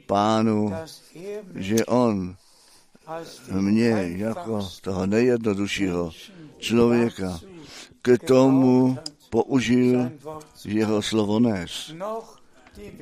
[0.05, 0.73] pánu,
[1.55, 2.35] že on
[3.51, 6.11] mě jako toho nejjednoduššího
[6.57, 7.39] člověka
[8.01, 8.97] k tomu
[9.29, 10.11] použil
[10.65, 11.93] jeho slovo nes.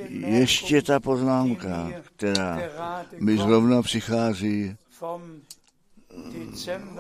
[0.10, 2.62] Ještě ta poznámka, která
[3.20, 4.76] mi zrovna přichází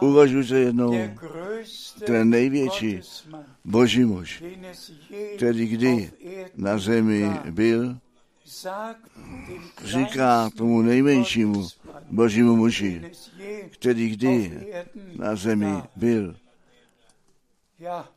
[0.00, 0.94] Uvažujte jednou,
[2.06, 3.00] ten největší
[3.64, 4.42] boží muž,
[5.36, 6.10] který kdy
[6.56, 7.98] na zemi byl,
[9.84, 11.68] říká tomu nejmenšímu
[12.10, 13.02] božímu muži,
[13.70, 14.66] který kdy
[15.16, 16.36] na zemi byl.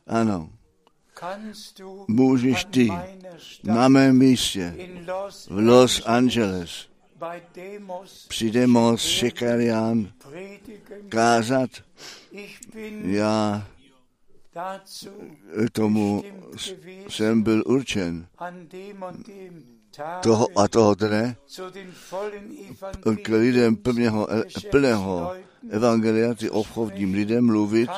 [0.06, 0.50] Ano,
[2.08, 2.88] můžeš ty
[3.64, 4.76] na mém místě
[5.50, 6.88] v Los Angeles
[8.28, 10.12] při Demos Šekarian
[11.08, 11.70] kázat.
[13.04, 13.66] Já
[15.72, 16.24] tomu
[17.08, 18.26] jsem byl určen
[20.22, 21.36] toho a toho dne
[23.22, 24.28] k lidem plného,
[24.70, 25.34] plného
[25.70, 27.90] evangelia, ty obchodním lidem mluvit,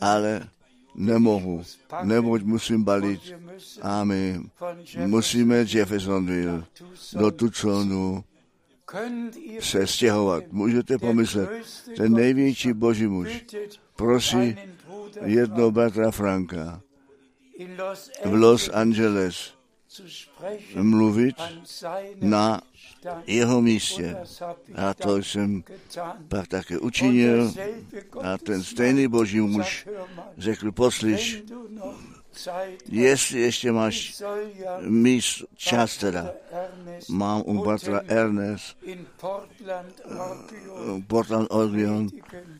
[0.00, 0.48] ale
[0.94, 1.62] nemohu,
[2.02, 3.20] neboť musím balit
[3.82, 4.40] a my
[5.06, 6.64] musíme Jeffersonville
[7.12, 8.24] do Tucsonu
[9.60, 10.44] se stěhovat.
[10.52, 11.50] Můžete pomyslet,
[11.96, 13.44] ten největší boží muž
[13.96, 14.56] prosí
[15.24, 16.80] jedno bratra Franka
[18.24, 19.53] v Los Angeles
[20.74, 21.36] mluvit
[22.20, 22.60] na
[23.26, 24.16] jeho místě.
[24.74, 25.64] A to jsem
[26.28, 27.52] pak také učinil.
[28.22, 29.88] A ten stejný boží muž
[30.38, 31.42] řekl, poslyš,
[32.88, 34.22] jestli ještě máš
[34.80, 36.32] míst, čas teda,
[37.08, 38.76] mám u bratra Ernest,
[41.06, 42.08] Portland, Oregon,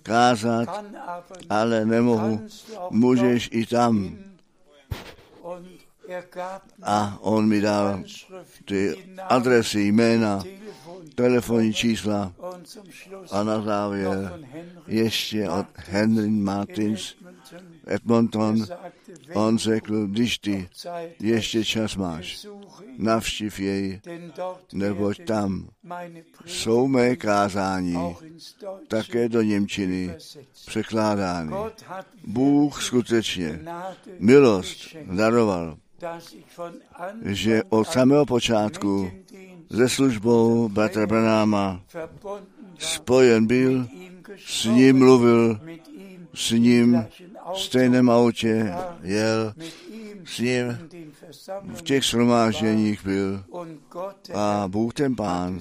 [0.02, 0.84] kázat,
[1.50, 2.46] ale nemohu,
[2.90, 4.18] můžeš i tam.
[6.82, 8.02] A on mi dal
[8.64, 8.94] ty
[9.28, 10.42] adresy, jména,
[11.14, 12.32] telefonní čísla
[13.30, 14.32] a na závěr
[14.86, 17.14] ještě od Henry Martins
[17.86, 18.64] Edmonton.
[19.34, 20.68] On řekl, když ty
[21.20, 22.46] ještě čas máš,
[22.98, 24.00] navštiv jej,
[24.72, 25.68] neboť tam
[26.46, 28.16] jsou mé kázání
[28.88, 30.14] také do Němčiny
[30.66, 31.52] překládány.
[32.24, 33.60] Bůh skutečně
[34.18, 35.76] milost daroval,
[37.24, 39.10] že od samého počátku
[39.76, 41.82] se službou bratra Branáma
[42.78, 43.88] spojen byl,
[44.46, 45.60] s ním mluvil,
[46.34, 47.06] s ním
[47.54, 49.54] stejném autě jel,
[50.24, 50.88] s ním
[51.74, 53.44] v těch shromážděních byl.
[54.34, 55.60] a Bůh ten pán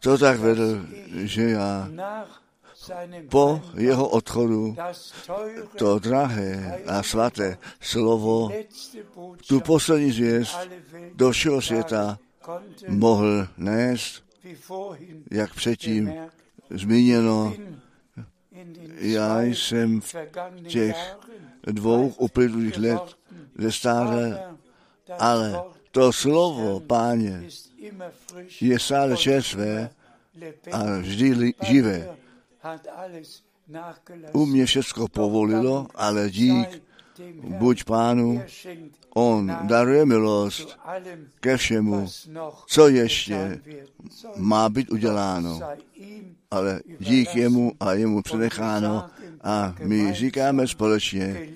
[0.00, 1.88] to tak vedl, že já
[3.28, 4.76] po jeho odchodu
[5.76, 8.50] to drahé a svaté slovo,
[9.48, 10.58] tu poslední zvěst
[11.14, 12.18] do všeho světa
[12.88, 14.24] mohl nést,
[15.30, 16.12] jak předtím
[16.70, 17.54] zmíněno,
[18.98, 20.14] já jsem v
[20.68, 21.16] těch
[21.62, 23.16] dvou uplynulých let
[23.58, 24.42] ze stále,
[25.18, 27.48] ale to slovo, páně,
[28.60, 29.90] je stále čerstvé
[30.72, 32.16] a vždy živé.
[34.32, 36.82] U mě všechno povolilo, ale dík
[37.42, 38.42] buď pánu,
[39.14, 40.78] on daruje milost
[41.40, 42.06] ke všemu,
[42.66, 43.60] co ještě
[44.36, 45.60] má být uděláno.
[46.50, 51.48] Ale dík jemu a jemu přenecháno a my říkáme společně,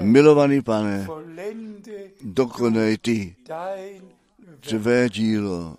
[0.00, 1.08] milovaný pane,
[2.22, 3.36] dokonej ty
[4.60, 5.76] tvé dílo.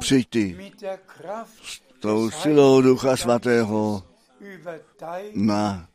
[0.00, 0.72] Přijď ty
[1.62, 4.02] s tou silou Ducha Svatého
[5.34, 5.88] na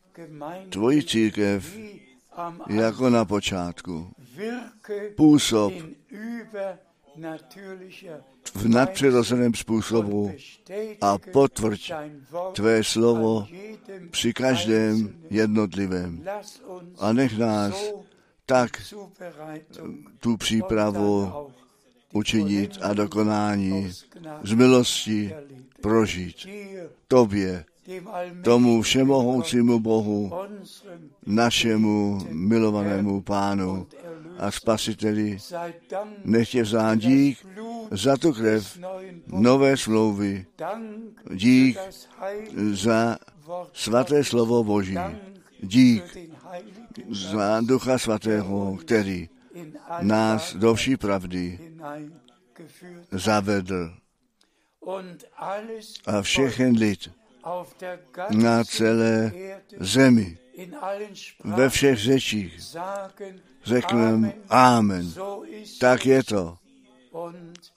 [0.70, 1.78] tvoji církev
[2.68, 4.12] jako na počátku.
[5.16, 5.74] Působ
[8.53, 10.32] v nadpřirozeném způsobu
[11.01, 11.91] a potvrď
[12.53, 13.47] tvé slovo
[14.11, 16.26] při každém jednotlivém.
[16.99, 17.93] A nech nás
[18.45, 18.93] tak
[20.20, 21.32] tu přípravu
[22.13, 23.91] učinit a dokonání
[24.43, 25.36] z milosti
[25.82, 26.47] prožít.
[27.07, 27.66] Tobě,
[28.44, 30.32] tomu všemohoucímu Bohu,
[31.26, 33.88] našemu milovanému Pánu
[34.38, 35.38] a Spasiteli,
[36.26, 37.46] nech je vzán dík
[37.92, 38.80] za tu krev
[39.28, 40.46] nové smlouvy,
[41.34, 41.78] dík
[42.72, 43.18] za
[43.74, 44.98] svaté slovo Boží,
[45.62, 46.04] dík
[47.10, 49.30] za Ducha Svatého, který
[50.02, 51.60] nás do vší pravdy
[53.12, 53.94] zavedl.
[56.06, 57.10] A všechen lid
[58.30, 59.32] na celé
[59.80, 60.38] zemi,
[61.43, 62.60] ve všech řečích,
[63.64, 65.14] řekneme Amen.
[65.80, 66.58] Tak je to.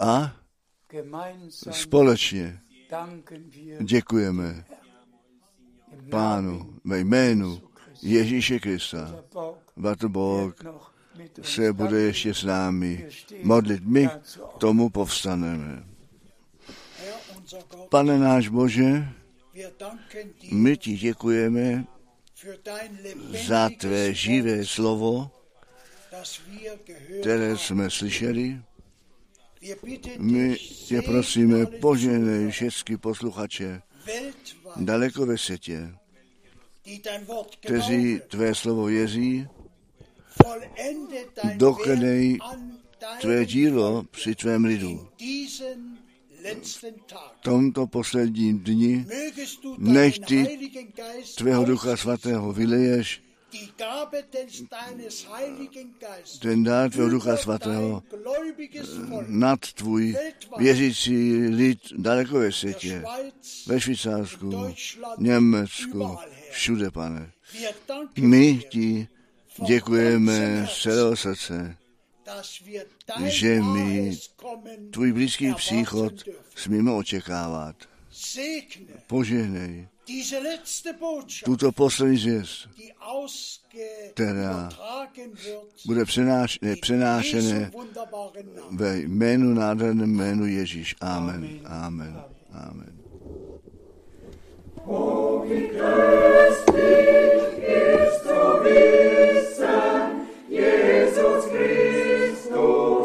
[0.01, 0.33] A
[1.71, 2.61] společně
[3.81, 4.64] děkujeme
[6.11, 7.61] Pánu ve jménu
[8.03, 9.14] Ježíše Krista.
[9.77, 10.64] Vatrbok
[11.43, 13.09] se bude ještě s námi
[13.43, 13.83] modlit.
[13.85, 14.09] My
[14.59, 15.85] tomu povstaneme.
[17.89, 19.09] Pane náš Bože,
[20.53, 21.85] my ti děkujeme
[23.47, 25.31] za tvé živé slovo,
[27.21, 28.63] které jsme slyšeli.
[30.19, 33.83] My tě prosíme, poženej všechny posluchače
[34.77, 35.95] daleko ve světě,
[37.61, 39.47] kteří tvé slovo věří,
[41.55, 42.39] dokonej
[43.21, 45.09] tvé dílo při tvém lidu.
[47.39, 49.07] V tomto posledním dni,
[49.78, 50.59] než ty
[51.36, 53.22] tvého ducha svatého vyleješ,
[56.41, 58.03] ten dár tvého ducha svatého
[59.26, 60.16] nad tvůj
[60.59, 63.05] věřící lid daleko ve světě,
[63.66, 64.74] ve Švýcarsku,
[65.18, 66.16] Německu,
[66.51, 67.32] všude, pane.
[68.20, 69.09] My ti
[69.66, 71.76] děkujeme z celého srdce,
[73.24, 74.18] že my
[74.91, 76.12] tvůj blízký příchod
[76.55, 77.76] smíme očekávat.
[79.07, 79.89] Požehnej
[81.45, 82.68] tuto poslední zvěst,
[84.11, 84.68] která
[85.87, 87.70] bude přenáš, ne, přenášené
[88.70, 90.95] ve jménu, nádherném jménu Ježíš.
[91.01, 91.61] Amen.
[91.64, 92.22] Amen.
[92.53, 92.99] Amen.
[92.99, 92.99] Amen.
[100.51, 101.45] Jesus
[102.49, 102.97] snow.